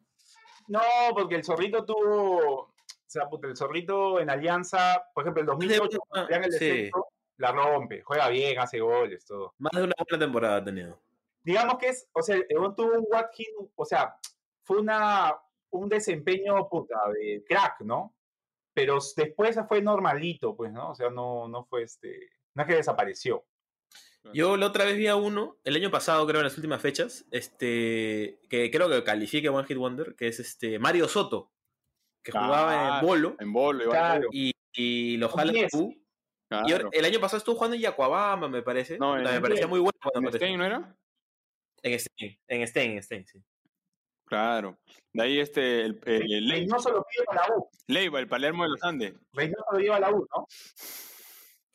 [0.70, 0.80] No,
[1.14, 2.60] porque el zorrito tuvo.
[2.62, 2.72] O
[3.06, 6.64] sea, puta, el zorrito en Alianza, por ejemplo, el 2008, cuando pelean el Sí.
[6.64, 7.08] descenso,
[7.38, 8.02] la rompe.
[8.02, 9.54] Juega bien, hace goles, todo.
[9.58, 11.00] Más de una buena temporada ha tenido.
[11.42, 12.46] digamos que es, o sea, el
[12.76, 14.16] tuvo un Watkins, o sea,
[14.62, 15.34] fue una,
[15.70, 18.14] un desempeño puta de crack, ¿no?
[18.74, 20.90] Pero después fue normalito, pues, ¿no?
[20.90, 23.44] O sea, no, no fue este, no es que desapareció.
[24.34, 27.24] Yo la otra vez vi a uno, el año pasado, creo, en las últimas fechas,
[27.30, 31.50] este, que creo que califica One Hit Wonder, que es este Mario Soto,
[32.22, 33.96] que jugaba en Claro, Bolo En bolo, igual.
[33.98, 34.28] Claro.
[34.32, 35.52] y, y lo jala.
[35.72, 35.90] U.
[35.92, 36.00] Y
[36.48, 36.88] Claro.
[36.92, 38.98] el año pasado estuvo jugando en Yacuabamba, me parece.
[38.98, 40.36] No, en- me parecía muy bueno cuando ¿En.
[40.36, 40.96] Stein no era?
[41.82, 43.42] En Stein, en Stein, en Stein, sí.
[44.26, 44.78] Claro.
[45.12, 47.68] De ahí este, el, el, el Reynoso lo pide para la U.
[47.86, 49.14] Leiva, el Palermo de los Andes.
[49.32, 50.46] Reynoso lo lleva a la U, ¿no?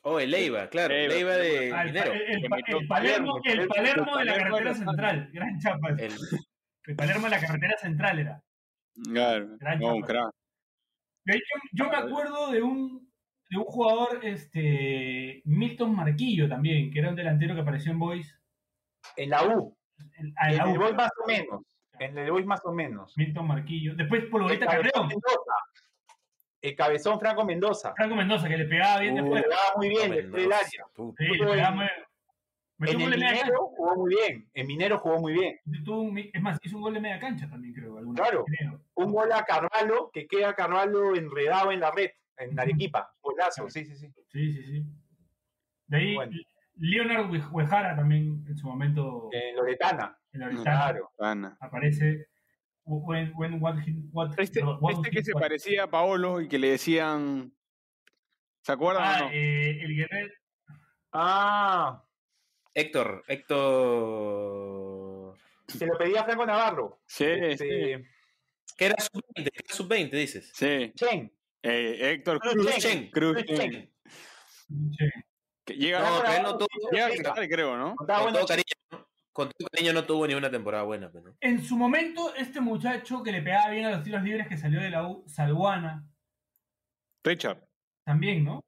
[0.07, 0.93] Oh, el Leiva, claro.
[0.93, 4.73] Leiva, Leiva de Ah, el, el- el- el Palermo, el el Palermo de la carretera
[4.75, 5.29] central.
[5.33, 5.89] Gran chapa.
[5.89, 6.11] El,
[6.85, 8.41] El Palermo de la carretera central era.
[9.11, 9.57] Claro.
[9.59, 10.13] Gran No, un chapa.
[11.33, 11.43] hecho,
[11.73, 13.11] yo me acuerdo de un,
[13.49, 18.39] de un jugador, este, Milton Marquillo también, que era un delantero que apareció en Boys.
[19.17, 19.75] En la U.
[20.17, 20.77] En, ah, en En la el.
[20.77, 21.61] Boys más o menos.
[21.97, 23.17] En el Boys más o menos.
[23.17, 23.95] Milton Marquillo.
[23.95, 25.07] Después El Carreón.
[25.07, 25.44] Mendoza.
[26.65, 27.93] El cabezón Franco Mendoza.
[27.95, 29.43] Franco Mendoza, que le pegaba bien Uh, después.
[29.43, 30.67] Jugaba muy bien después del área.
[30.67, 31.87] Sí, le pegaba en- muy-
[32.77, 34.49] metió En el Minero jugó muy bien.
[34.53, 35.59] En Minero jugó muy bien.
[35.63, 35.83] cancha.
[35.85, 37.97] Tuvo un- es más, hizo un gol de media cancha también, creo.
[37.97, 38.45] alguna Claro.
[38.47, 38.69] vez.
[38.95, 43.13] Un gol a Carvalho que queda Carvalho enredado en la red, en Arequipa.
[43.21, 44.11] Golazo, sí, sí, sí.
[44.31, 44.85] Sí, sí, sí.
[45.87, 46.31] De ahí, Bueno.
[46.77, 50.17] Leonard Huejara también en su momento En Loretana.
[50.33, 51.11] en la Oretana Claro.
[51.61, 52.27] Aparece.
[52.87, 56.39] When, when, what, he- what, Este, what este que he- se what- parecía a Paolo
[56.41, 57.51] y que le decían.
[58.61, 59.29] ¿Se acuerdan Ah, o no?
[59.31, 60.33] eh, el guerrero.
[61.11, 62.03] Ah,
[62.73, 65.35] Héctor, Héctor.
[65.67, 67.01] se lo pedía Franco Navarro.
[67.07, 67.31] Sí, sí.
[67.41, 68.05] Este,
[68.77, 70.51] Que era sub-20, que era sub-20, dices.
[70.53, 70.91] Sí.
[70.95, 71.31] Chen.
[71.63, 72.65] Eh, Héctor Cruz Cruz.
[72.75, 72.81] Chen.
[72.81, 73.09] Chen.
[73.11, 73.55] Cruz Chen.
[73.57, 73.93] Chen.
[74.67, 75.09] Sí.
[75.65, 77.95] Que llega, No, sí, llega a creo, ¿no?
[77.95, 79.04] Con todo cariño, ¿no?
[79.35, 81.35] Con todo cariño no tuvo ni una temporada buena, pues, ¿no?
[81.41, 84.79] En su momento, este muchacho que le pegaba bien a los tiros libres que salió
[84.79, 86.05] de la U, Salguana,
[87.21, 87.61] Richard.
[88.05, 88.63] también, ¿no?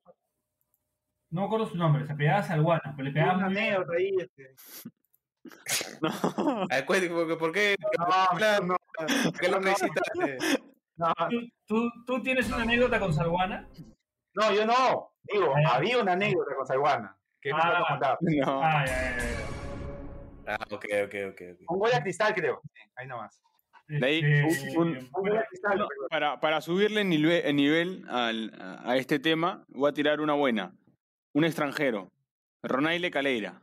[1.32, 3.76] No me acuerdo su nombre, se pegaba a Salguana, pero le pegaba una muy bien.
[3.98, 4.12] ahí.
[4.20, 4.56] Este.
[6.02, 6.68] No.
[6.86, 7.10] ¿por qué?
[7.38, 8.66] ¿Por qué, No, Claro.
[8.66, 8.76] no,
[9.24, 10.38] ¿Por qué lo necesitaste?
[10.98, 13.66] no, ¿Tú, tú, tú tienes una anécdota con Salguana?
[14.36, 15.14] no, yo no.
[15.24, 15.76] Digo, Ah.
[15.76, 17.18] había una anécdota con Salguana.
[17.42, 17.72] Que no Ah.
[17.72, 18.18] puedo contar.
[18.20, 18.62] No.
[18.62, 19.48] Ah, ya, ya, ya.
[20.48, 21.42] Ah, ok, ok, ok.
[21.70, 22.62] Un gol a cristal, creo.
[22.74, 23.42] Sí, ahí nomás.
[24.02, 25.40] Ahí, Este, un- Un
[26.10, 28.54] para, para subirle el nivel, el nivel al-
[28.86, 30.74] a, este tema, voy a tirar una buena.
[31.34, 32.12] Un extranjero.
[32.64, 33.62] Ronaile Caleira.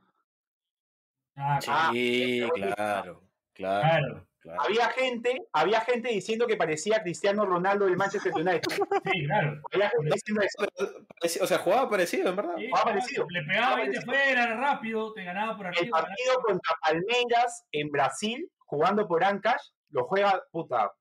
[1.37, 3.23] ah, Ah, Sí, claro, claro,
[3.55, 4.27] claro.
[4.45, 4.63] Claro.
[4.63, 8.61] Había gente, había gente diciendo que parecía Cristiano Ronaldo del Manchester United.
[9.13, 9.61] Sí, claro.
[9.73, 10.69] Había gente diciendo eso.
[10.77, 12.55] Pero, pareci- O sea, jugaba parecido, en verdad.
[12.57, 13.27] Sí, Ah, parecido.
[13.31, 14.13] Le pegaba Ah, bien de parecido.
[14.25, 15.99] fuera, era rápido, te ganaba por El arriba.
[16.01, 20.93] partido contra Palmeiras en Brasil, jugando por Ancash, lo juega, puta,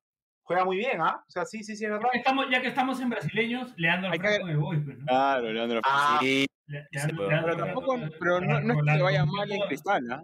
[0.44, 1.24] juega muy bien, ¿ah?
[1.28, 2.06] O sea, sí, sí, sí, es verdad.
[2.06, 4.98] Ya que estamos, ya que estamos en brasileños, Leandro que- Franco en el Boys, pues,
[4.98, 5.06] ¿no?
[5.06, 5.82] Claro, Leandro.
[5.86, 8.92] Ah, Sí, Le- Sí, Leandro- pero Leandro pero Franco- tampoco, pero no, no es que
[8.98, 10.24] le vaya mal en cristal, ¿ah?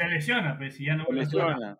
[0.00, 1.78] Se lesiona, pues, si ya no Se lesiona.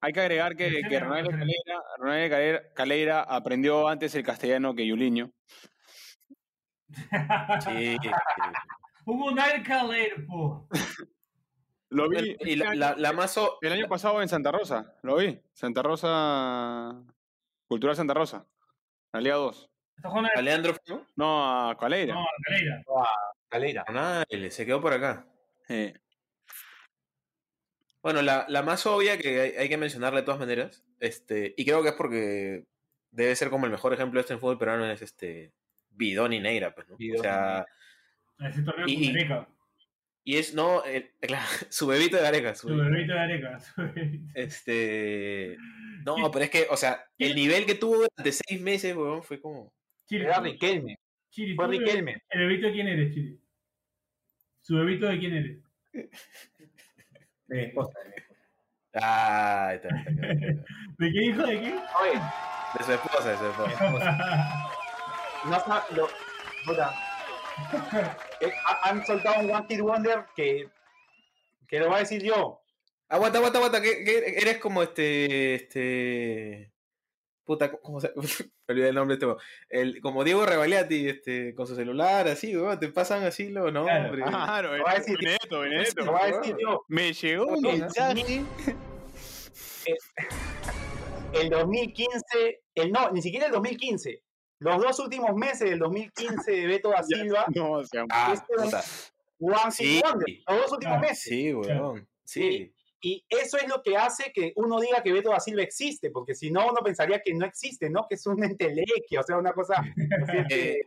[0.00, 0.98] Hay que agregar que, que.
[1.00, 5.32] Caleira, Caleira- Caleira aprendió antes el castellano que Yuliño.
[7.64, 8.10] sí, sí.
[9.06, 10.68] Hubo un aire calero, po.
[11.88, 13.28] Lo vi Y la, la, la
[13.60, 15.38] el año pasado en Santa Rosa, lo vi.
[15.52, 17.02] Santa Rosa,
[17.66, 18.46] Cultural Santa Rosa,
[19.12, 19.70] la Liga 2.
[19.96, 20.74] Está jugando a Leandro.
[21.16, 22.14] No, a Caleira.
[22.14, 22.82] No, Calera.
[23.48, 23.84] Calera.
[23.92, 25.26] Nada, se quedó por acá.
[25.68, 25.92] Eh,
[28.02, 31.64] Bueno, la, la más obvia que hay, hay que mencionarle de todas maneras, este, y
[31.64, 32.64] creo que es porque
[33.10, 35.52] debe ser como el mejor ejemplo de esto en fútbol peruano, es este
[35.90, 36.96] Bidón y Neira, pues, ¿no?
[36.96, 37.66] Bidón o sea,
[38.40, 39.12] Ese torneo Y-.
[40.24, 42.54] Y es, no, el- claro, su bebito de Gareca.
[42.54, 43.12] Su Su bebito.
[43.12, 43.58] de areca.
[43.60, 44.24] su bebito.
[44.34, 45.56] Este.
[46.04, 49.40] No, pero es que, o sea, el nivel que tuvo durante seis meses, weón, fue
[49.40, 49.72] como.
[50.06, 50.96] Chiri, Era Riquelme.
[51.30, 52.22] Chiri, Fue Riquelme.
[52.28, 53.40] ¿El bebito de quién eres, Chiri?
[54.60, 55.58] ¿Su bebito de quién eres?
[57.52, 57.98] De mi esposa.
[58.00, 58.40] de mi esposa.
[58.94, 60.64] Ah, está, está, está.
[60.98, 61.74] ¿De qué hijo de qué?
[62.00, 62.20] Oye,
[62.78, 63.78] De su esposa, de su esposa.
[65.44, 66.08] no sa- lo-
[66.66, 66.94] puta.
[68.40, 70.68] Eh, ha- han soltado un One Hit Wonder que,
[71.68, 72.62] que lo voy a decir yo.
[73.08, 75.54] Aguanta, aguanta, aguanta, que, que eres como este.
[75.56, 76.72] Este.
[77.44, 78.12] Puta, ¿cómo se.?
[78.68, 79.38] Me olvidé el nombre de este weón.
[79.68, 84.24] el, Como Diego Revaliati, este, con su celular, así, weón, te pasan así los nombres.
[84.26, 85.18] Claro, voy a decir-
[85.50, 86.84] voy a decir yo.
[86.88, 88.44] Me llegó un El mensaje.
[91.32, 94.22] El 2015, el no, ni siquiera el 2015.
[94.60, 98.76] Los dos últimos meses del 2015 de Beto da Silva, No, o sea, Ah, Este.
[99.40, 100.00] One Sí.
[100.04, 100.28] Wonder.
[100.46, 101.18] Los dos últimos Ah, meses.
[101.24, 102.08] Sí, weón.
[102.24, 102.72] Sí.
[103.04, 106.36] Y eso es lo que hace que uno diga que Beto da Silva existe, porque
[106.36, 108.06] si no, uno pensaría que no existe, ¿no?
[108.08, 109.82] Que es un entelequia, o sea, una cosa.
[109.96, 110.46] ¿no es?
[110.50, 110.80] Eh,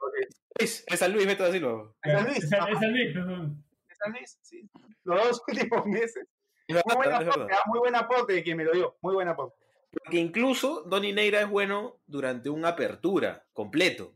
[0.57, 1.91] Luis, es San Luis, Beto da Silva.
[2.01, 3.63] es San Luis, Es San- es Luis, perdón.
[3.89, 4.69] es San Luis, sí.
[5.03, 6.25] Los dos últimos meses.
[6.67, 9.27] Es Muy buen es aporte, muy buen aporte de quien me lo dio, muy buen
[9.27, 9.55] aporte.
[9.91, 14.15] Porque incluso Donny Neira es bueno durante una apertura completo.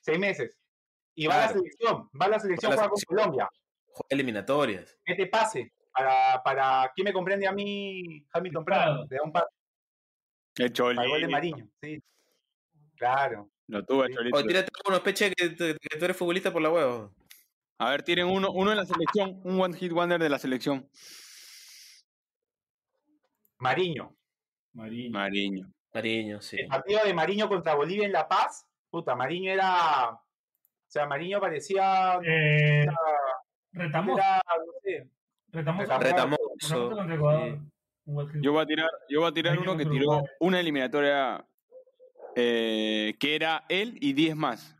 [0.00, 0.56] Seis meses.
[1.14, 3.18] Y va a la selección, va a la selección Va a la juega con selección.
[3.18, 3.50] Colombia.
[3.88, 4.98] Juega eliminatorias.
[5.06, 8.24] Mete pase para, para ¿quién me comprende a mí?
[8.32, 8.92] Hamilton Prado.
[8.94, 9.06] Prado.
[9.10, 9.46] Le da un pase
[10.56, 11.30] El para el gol de Cholito.
[11.30, 11.68] Mariño.
[11.82, 12.02] Sí.
[12.96, 13.50] Claro.
[13.68, 14.16] Lo tuvo el Sí.
[14.16, 14.36] Cholito.
[14.38, 17.14] Oye, tírate unos peche que, que- que tú eres futbolista por la huevo.
[17.78, 20.86] A ver, tiren uno, uno en la selección, un one hit wonder de la selección.
[23.58, 24.14] Mariño.
[24.72, 25.10] Mariño.
[25.10, 25.72] Mariño.
[25.92, 26.56] Mariño, sí.
[26.60, 28.66] El partido de Mariño contra Bolivia en La Paz.
[28.90, 30.10] Puta, Mariño era.
[30.10, 30.20] O
[30.88, 32.14] sea, Mariño parecía.
[32.24, 32.94] Eh, era,
[33.72, 34.22] Retamoso.
[34.22, 35.08] no sé.
[35.52, 35.98] Retamoso.
[35.98, 36.40] Retamoso.
[36.58, 36.74] Sí.
[38.40, 41.46] Yo voy a tirar, yo voy a tirar uno que tiró una eliminatoria
[42.34, 44.76] eh, que era él y 10 más.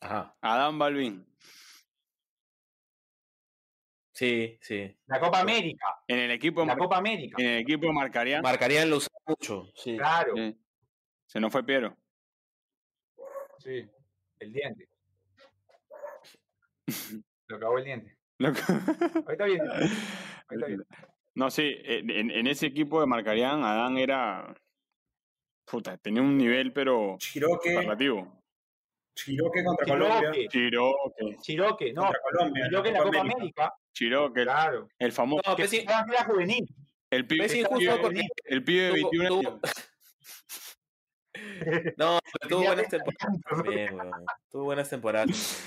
[0.00, 0.36] Ajá.
[0.40, 1.26] Adán Balvin.
[4.12, 4.98] Sí, sí.
[5.06, 5.86] La Copa América.
[6.06, 7.36] En el equipo, La Copa América.
[7.40, 8.42] en el equipo Marcarían.
[8.42, 9.70] Marcarían lo usaba mucho.
[9.74, 9.96] Sí.
[9.96, 10.34] Claro.
[10.36, 10.58] Sí.
[11.26, 11.96] Se nos fue Piero.
[13.58, 13.88] Sí.
[14.38, 14.88] El diente.
[17.46, 18.19] Lo acabó el diente.
[18.40, 18.60] Loco.
[19.26, 19.68] Ahorita viene.
[20.48, 20.82] Ahorita viene.
[21.34, 24.54] No, sí, en, en- ese equipo de Marcarían, Adán era.
[25.64, 27.16] Puta, tenía un nivel, pero.
[27.18, 28.42] Chiroque, superlativo.
[29.14, 30.30] Chiroque contra Colombia.
[30.32, 30.48] Chiroque.
[30.48, 31.36] Chiroque.
[31.42, 32.02] Chiroque, no.
[32.02, 32.64] Contra Colombia.
[32.68, 33.74] Chiroque en la Copa América.
[33.92, 34.88] Chiroque, el, Claro.
[34.98, 35.42] el famoso.
[35.46, 36.66] No, pero sí, Era juvenil.
[37.10, 39.60] El pibe, es el injusto pibe- porque el pibe de tuvo- 21 tuvo- años.
[41.96, 43.98] No, pero tuvo buenas 20 temporadas también.
[44.50, 45.64] Tuvo buenas temporadas.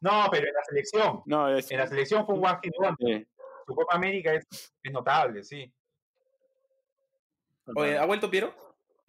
[0.00, 1.22] No, pero en la selección.
[1.26, 1.70] No, es.
[1.70, 3.18] En la selección fue un one hit wonder.
[3.20, 3.26] sí,
[3.66, 4.46] Su Copa América es,
[4.82, 5.72] es notable, sí.
[7.76, 8.54] Oye, ¿ha vuelto Piero?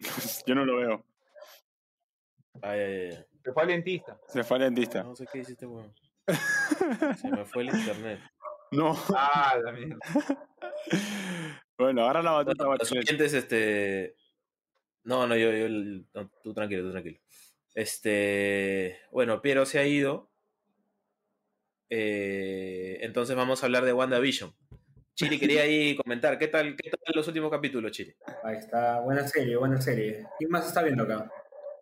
[0.46, 1.04] Yo no lo veo.
[2.60, 3.24] Ay, ay, ay.
[3.44, 4.20] Se fue al dentista.
[4.28, 5.02] Se fue al dentista.
[5.02, 5.92] No sé qué hiciste, weón.
[7.16, 8.20] Se me fue el internet.
[8.72, 8.96] No.
[9.14, 9.98] Ah, la mierda.
[11.76, 13.04] Bueno, ahora la los Bachelet.
[13.04, 14.16] oyentes, este.
[15.04, 15.68] No, no, yo, yo
[16.14, 17.18] no, tú tranquilo, tú tranquilo.
[17.74, 18.98] Este.
[19.10, 20.31] Bueno, Piero se ha ido.
[21.94, 24.50] Eh, entonces vamos a hablar de WandaVision.
[25.14, 26.38] Chiri quería ahí comentar.
[26.38, 28.14] ¿Qué tal, qué tal los últimos capítulos, Chiri?
[28.42, 30.26] Ahí está, buena serie, buena serie.
[30.38, 31.30] ¿Quién más está viendo acá?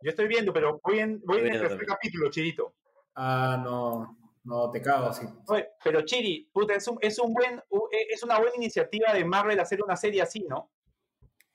[0.03, 1.89] Yo estoy viendo, pero voy en, voy en el tercer también.
[1.91, 2.75] capítulo, Chirito.
[3.15, 5.29] Ah, no, no, te cago así.
[5.47, 7.59] Oye, pero Chiri, puta, es, un, es, un buen,
[7.93, 10.73] e- es una buena iniciativa de Marvel hacer una serie así, ¿no?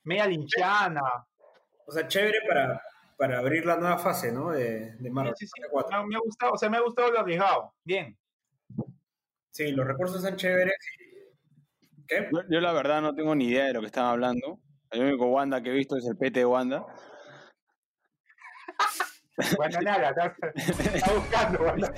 [0.04, 1.02] Media linchana.
[1.86, 2.80] O sea, chévere para,
[3.18, 4.52] para abrir la nueva fase, ¿no?
[4.52, 5.34] De, de Marvel.
[5.36, 5.60] Sí, sí, sí.
[5.60, 7.74] me ha gustado, o sea, me ha gustado lo arriesgado.
[7.84, 8.16] Bien.
[9.56, 10.74] Sí, los recursos son chéveres.
[12.06, 12.28] ¿Qué?
[12.30, 14.60] Yo, yo la verdad no tengo ni idea de lo que están hablando.
[14.90, 16.84] El único Wanda que he visto es el PT de Wanda.
[19.58, 21.58] Bueno, nada, está, está buscando.
[21.58, 21.86] Bueno.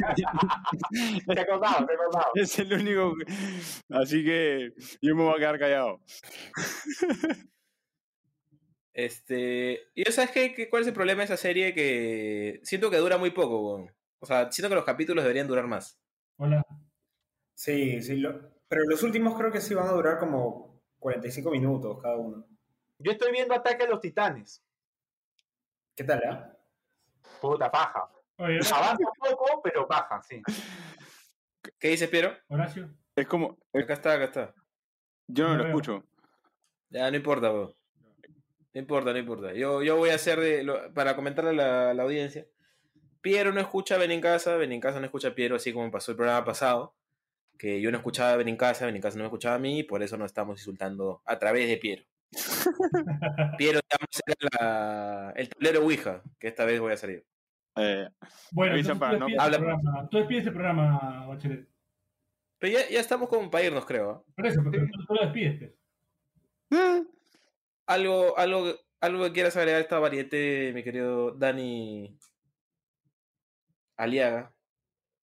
[1.24, 2.32] Se ha acordado, se ha acordado.
[2.34, 3.14] Es el único.
[3.16, 3.32] que-
[3.90, 6.00] Así que yo me voy a quedar callado.
[8.92, 9.80] Este.
[9.94, 11.74] ¿Y sabes qué, qué- cuál es el problema de esa serie?
[11.74, 13.94] Que siento que dura muy poco, weón.
[14.18, 15.96] O sea, siento que los capítulos deberían durar más.
[16.38, 16.64] Hola.
[17.58, 18.16] Sí, sí.
[18.18, 22.46] lo- pero los últimos creo que sí van a durar como 45 minutos cada uno.
[22.98, 24.62] Yo estoy viendo Ataque a los Titanes.
[25.96, 26.56] ¿Qué tal, ah?
[27.40, 28.08] Puta paja.
[28.36, 30.40] Oye, Avanza un poco, pero baja, sí.
[31.80, 32.32] ¿Qué dices, Piero?
[32.48, 32.88] Horacio.
[33.16, 33.58] Es como.
[33.74, 34.54] Acá está, acá está.
[35.26, 35.68] yo no No lo veo.
[35.70, 36.04] escucho.
[36.90, 37.74] Ya, no importa, weón.
[38.72, 39.52] No importa, no importa.
[39.52, 40.62] Yo, yo voy a hacer de.
[40.62, 42.46] lo- para comentarle a la, audiencia.
[43.20, 45.90] Piero no escucha Ven en casa, Ven en casa no escucha a Piero, así como
[45.90, 46.94] pasó el programa pasado.
[47.58, 50.16] Que yo no escuchaba a Benincasa, Benincasa no me escuchaba a mí, y por eso
[50.16, 52.04] nos estamos insultando a través de Piero.
[53.58, 57.24] Piero, ya vamos a hacer la- el tablero Ouija, que esta vez voy a salir.
[57.76, 58.08] Eh,
[58.52, 61.68] Bueno, entonces para tú, no- despides habla- el programa, tú despides el programa, Bachelet.
[62.60, 64.10] Pero ya, ya estamos como para irnos, creo.
[64.10, 64.22] ¿ah?
[64.34, 65.58] Por eso, porque tú, tú lo despides.
[66.70, 67.06] pues.
[67.86, 72.18] Algo, algo, algo que quieras agregar a esta variete, mi querido Dani
[73.96, 74.52] Aliaga.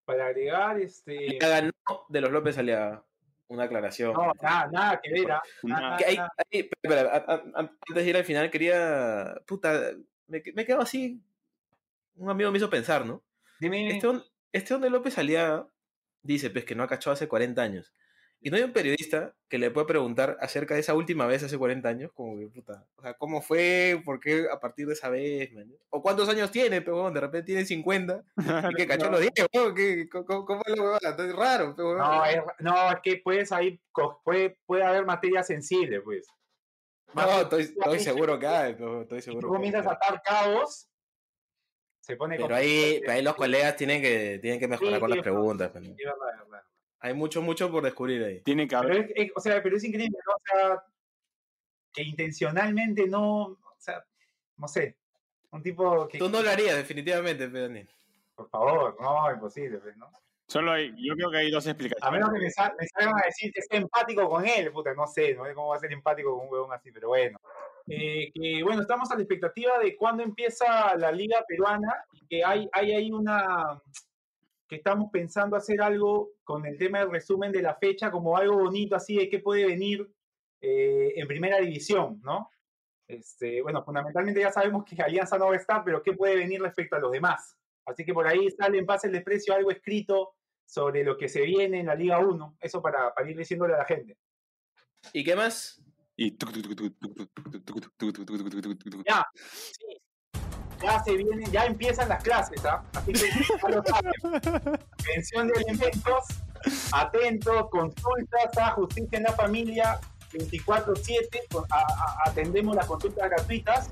[0.05, 1.37] Para agregar, este.
[1.41, 3.03] Aliaga no de los López Aliaga.
[3.47, 4.13] Una aclaración.
[4.13, 5.31] No, nada, nada que ver.
[7.53, 9.35] antes de ir al final, quería.
[9.45, 9.91] Puta,
[10.27, 11.21] me, me he quedado así.
[12.15, 13.23] Un amigo me hizo pensar, ¿no?
[13.59, 13.89] Dime.
[13.89, 14.07] Este,
[14.51, 15.67] este don de López Aliaga
[16.23, 17.93] dice pues que no ha cachado hace 40 años.
[18.41, 21.57] Y no hay un periodista que le pueda preguntar acerca de esa última vez hace
[21.57, 23.99] 40 años, como que puta, o sea, ¿cómo fue?
[24.05, 25.51] ¿Por qué a partir de esa vez?
[25.53, 25.71] man?
[25.89, 26.81] ¿O cuántos años tiene?
[26.81, 28.23] Pero bueno, de repente tiene 50
[28.71, 31.25] y que cachó los 10, weón, ¿qué- ¿Cómo, cómo, es la huevada?
[31.25, 33.81] Es raro, pero No, es, no, es que puedes ahí,
[34.23, 36.27] puede, puede haber materia sensible, pues.
[37.13, 39.53] No, estoy, estoy seguro que hay, estoy tú seguro hay.
[39.53, 40.87] comienzas a atar cabos,
[42.01, 45.09] se pone Pero ahí, pero ahí los colegas tienen que, tienen que mejorar Sí, con
[45.09, 45.73] las preguntas.
[45.73, 45.81] ¿no?
[45.81, 46.63] Es verdad, es verdad.
[47.05, 48.41] Hay mucho, mucho por descubrir ahí.
[48.41, 49.11] Tiene que Pero haber.
[49.15, 50.33] es, es- o sea, pero es increíble, ¿no?
[50.33, 50.83] O sea,
[51.93, 54.03] que intencionalmente no, o sea,
[54.57, 54.97] no sé,
[55.51, 57.87] un tipo que, Tú no lo harías, definitivamente, pero Daniel.
[58.33, 60.09] por favor, no, imposible, pues, ¿no?
[60.47, 62.11] Solo hay, yo creo que hay dos A explicaciones.
[62.19, 65.05] menos que me, sal- me salgan a decir que es empático con él, puta, no
[65.05, 67.37] sé, no sé cómo va a ser empático con un huevón así, pero bueno.
[67.87, 72.43] Eh, que bueno, estamos a la expectativa de cuándo empieza la liga peruana y que
[72.43, 73.79] hay, hay ahí una
[74.67, 78.57] que estamos pensando hacer algo con el tema del resumen de la fecha, como algo
[78.57, 80.09] bonito así de qué puede venir
[80.61, 82.49] en primera división, ¿no?
[83.07, 86.61] Este, bueno, fundamentalmente ya sabemos que Alianza no va a estar, pero qué puede venir
[86.61, 87.55] respecto a los demás.
[87.85, 90.33] Así que por ahí sale en base el desprecio algo escrito
[90.65, 92.57] sobre lo que se viene en la Liga 1.
[92.59, 94.17] Eso para, para ir diciéndole a la gente.
[95.13, 95.81] ¿Y qué más?
[96.17, 96.35] Y
[99.05, 100.01] ya, sí,
[100.81, 102.83] ya se vienen, ya empiezan las clases, ¿ah?
[102.93, 104.11] Así que ya lo saben.
[105.05, 106.23] Pensión de alimentos,
[106.91, 109.99] atentos, consultas a Justicia en la Familia
[110.33, 113.89] 24-7, con- a- a- atendemos las consultas gratuitas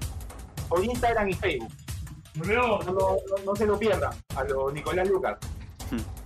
[0.68, 1.72] por Instagram y Facebook.
[2.36, 5.38] No, no- no se lo pierdan, a lo Nicolás Lucas.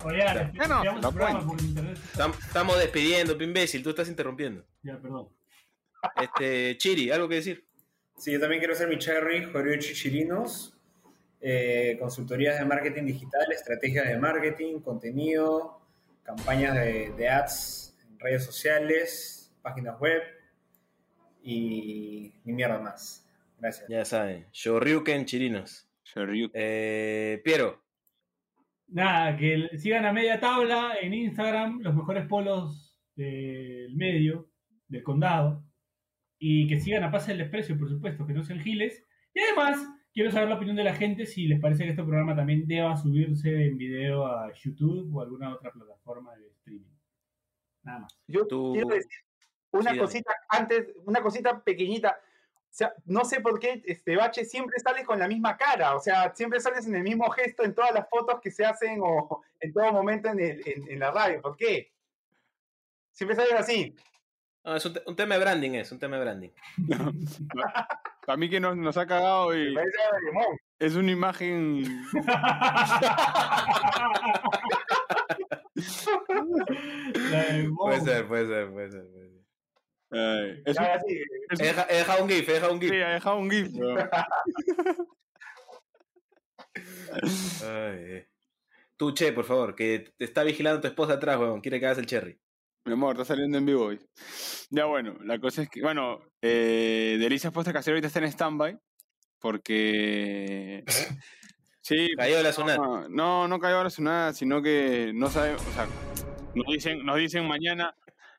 [0.05, 0.23] Oye,
[1.33, 1.45] cuenta.
[1.47, 1.97] por internet.
[2.13, 4.63] Estam- Estamos despidiendo, imbécil, tú estás interrumpiendo.
[4.83, 5.27] Ya, perdón.
[6.15, 7.66] Este, Chiri, ¿algo que decir?
[8.17, 10.73] Sí, yo también quiero ser mi cherry, Jorge Chichirinos.
[11.39, 15.79] eh, consultorías de marketing digital, estrategias de marketing, contenido,
[16.23, 20.23] campañas de, de ads en redes sociales, páginas web
[21.43, 23.23] y ni mierda más.
[23.59, 23.87] Gracias.
[23.87, 25.87] Ya saben, Shoryuken Chirinos.
[26.03, 26.51] Shoryuken.
[26.59, 27.83] Eh, Piero,
[28.89, 34.49] Nada, que sigan a media tabla en Instagram, los mejores polos del medio,
[34.87, 35.61] del condado.
[36.39, 39.03] Y que sigan a Pase del Desprecio, por supuesto, que no sean giles.
[39.33, 42.35] Y además, quiero saber la opinión de la gente si les parece que este programa
[42.35, 46.91] también deba subirse en video a YouTube o alguna otra plataforma de streaming.
[47.83, 48.19] Nada más.
[48.27, 49.11] Yo Tú- quiero decir
[49.71, 49.99] una Sí, dale.
[49.99, 52.19] cosita antes, una cosita pequeñita.
[52.69, 55.99] O sea, no sé por qué este Bache siempre sales con la misma cara, o
[55.99, 59.41] sea, siempre sales en el mismo gesto en todas las fotos que se hacen o
[59.59, 61.41] en todo momento en, el- en- en la radio.
[61.41, 61.91] ¿Por qué?
[63.11, 63.95] Siempre sales así.
[64.63, 66.49] No, es un, te- un tema de branding, es un tema de branding.
[68.27, 69.73] A mí que nos, nos ha cagado y
[70.79, 71.85] es una imagen.
[77.77, 79.05] Puede ser, puede ser, puede ser.
[79.11, 79.41] puede ser.
[80.11, 81.03] eh, es, Ya, es-
[81.59, 82.89] He deja- he dejado un GIF, he dejado un GIF.
[82.91, 83.67] sí, ha dejado un GIF.
[87.63, 88.27] Ay, eh.
[88.97, 91.61] Tú, Che, por favor, que te está vigilando tu esposa atrás, weón.
[91.61, 92.39] Quiere que hagas el cherry.
[92.87, 93.99] Mi amor, está saliendo en vivo hoy.
[94.69, 98.77] Ya bueno, la cosa es que, bueno, eh, Delicias Postres Casero ahorita está en stand-by
[99.39, 100.83] porque...
[101.81, 102.75] Sí, Cayó la zona.
[102.75, 105.87] no, no, no cayó la sonada, sino que no sabemos, o sea,
[106.53, 107.95] nos dicen, nos dicen mañana,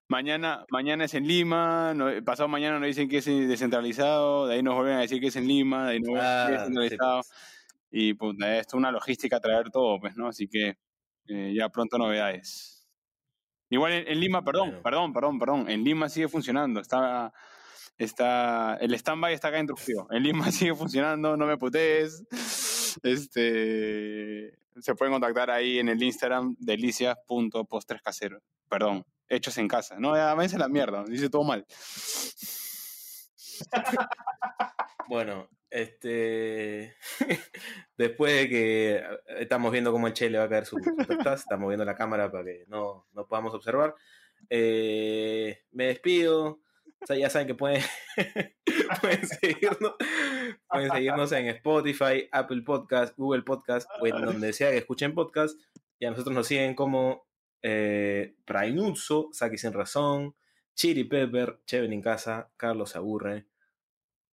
[0.06, 4.62] mañana, mañana es en Lima, no- pasado mañana nos dicen que es descentralizado, de ahí
[4.62, 6.54] nos vuelven a decir que es en Lima, de ahí nos vuelven a decir que
[6.56, 7.22] es Ah, sí, descentralizado.
[7.90, 10.28] Y puta, esto es una logística traer todo, pues, ¿no?
[10.28, 10.76] Así que
[11.28, 12.77] eh, ya pronto novedades.
[13.70, 14.82] Igual en, en Lima, perdón, Bueno.
[14.82, 17.32] perdón, perdón, perdón, en Lima sigue funcionando, está,
[17.98, 22.24] está, el stand-by está acá en Trujillo, en Lima sigue funcionando, no me putees,
[23.02, 30.32] este, se pueden contactar ahí en el Instagram, delicias.postrescaseros, perdón, hechos en casa, no, ya
[30.32, 31.66] a la mierda, dice todo mal.
[35.08, 36.94] Bueno, Este.
[37.96, 39.04] Después de que
[39.40, 42.30] estamos viendo cómo el Che le va a caer su, su estamos viendo la cámara
[42.30, 43.94] para que no, no podamos observar.
[44.50, 46.60] Eh, me despido.
[47.08, 47.82] Ya saben que pueden,
[49.00, 49.94] pueden, seguirnos,
[50.68, 55.58] pueden seguirnos en Spotify, Apple Podcast, Google Podcast o en donde sea que escuchen podcast.
[56.00, 57.28] Y a nosotros nos siguen como
[57.62, 60.34] eh, Prainuzzo, Saki Sin Razón,
[60.74, 63.46] Chiri Pepper, Cheven en Casa, Carlos Aburre.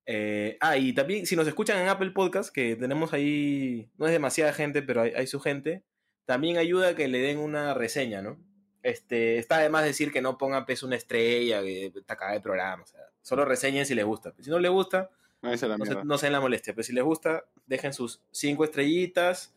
[0.06, 4.12] Eh, ah, y también si nos escuchan en Apple Podcast, que tenemos ahí, no es
[4.12, 5.84] demasiada gente, pero hay, hay su gente,
[6.26, 8.38] también ayuda a que le den una reseña, ¿no?
[8.86, 12.44] Este, está de más decir que no pongan pues una estrella, que está cagada el
[12.44, 12.84] programa.
[12.84, 14.34] O sea, solo reseñen si les gusta.
[14.40, 15.10] Si no les gusta,
[15.42, 16.74] no se, no se den la molestia.
[16.76, 19.56] Pero si les gusta, dejen sus cinco estrellitas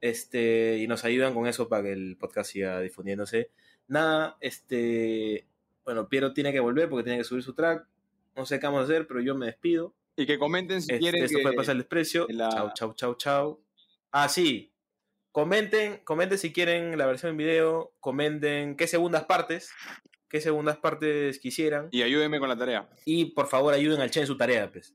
[0.00, 3.50] este, y nos ayudan con eso para que el podcast siga difundiéndose.
[3.88, 5.44] Nada, este,
[5.84, 7.84] bueno, Piero tiene que volver porque tiene que subir su track.
[8.38, 9.96] No sé qué vamos a hacer, pero yo me despido.
[10.16, 12.26] Y que comenten si Este, quieren esto que fue Pasar el Desprecio.
[12.30, 13.64] la- Chau, chau, chau, chau.
[14.12, 14.72] Ah, sí.
[15.32, 17.92] Comenten, comenten si quieren la versión en video.
[17.98, 19.70] Comenten qué segundas partes,
[20.28, 21.88] qué segundas partes quisieran.
[21.90, 22.88] Y ayúdenme con la tarea.
[23.04, 24.94] Y por favor ayuden al Che en su tarea, pues.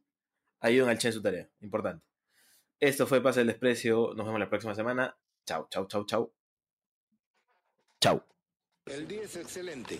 [0.61, 2.05] Ayuden al Che en su tarea, importante.
[2.79, 4.13] Esto fue Pasa el Desprecio.
[4.15, 5.17] Nos vemos la próxima semana.
[5.45, 6.33] Chau, chau, chau, chau.
[7.99, 8.23] Chau.
[8.85, 9.99] El día es excelente.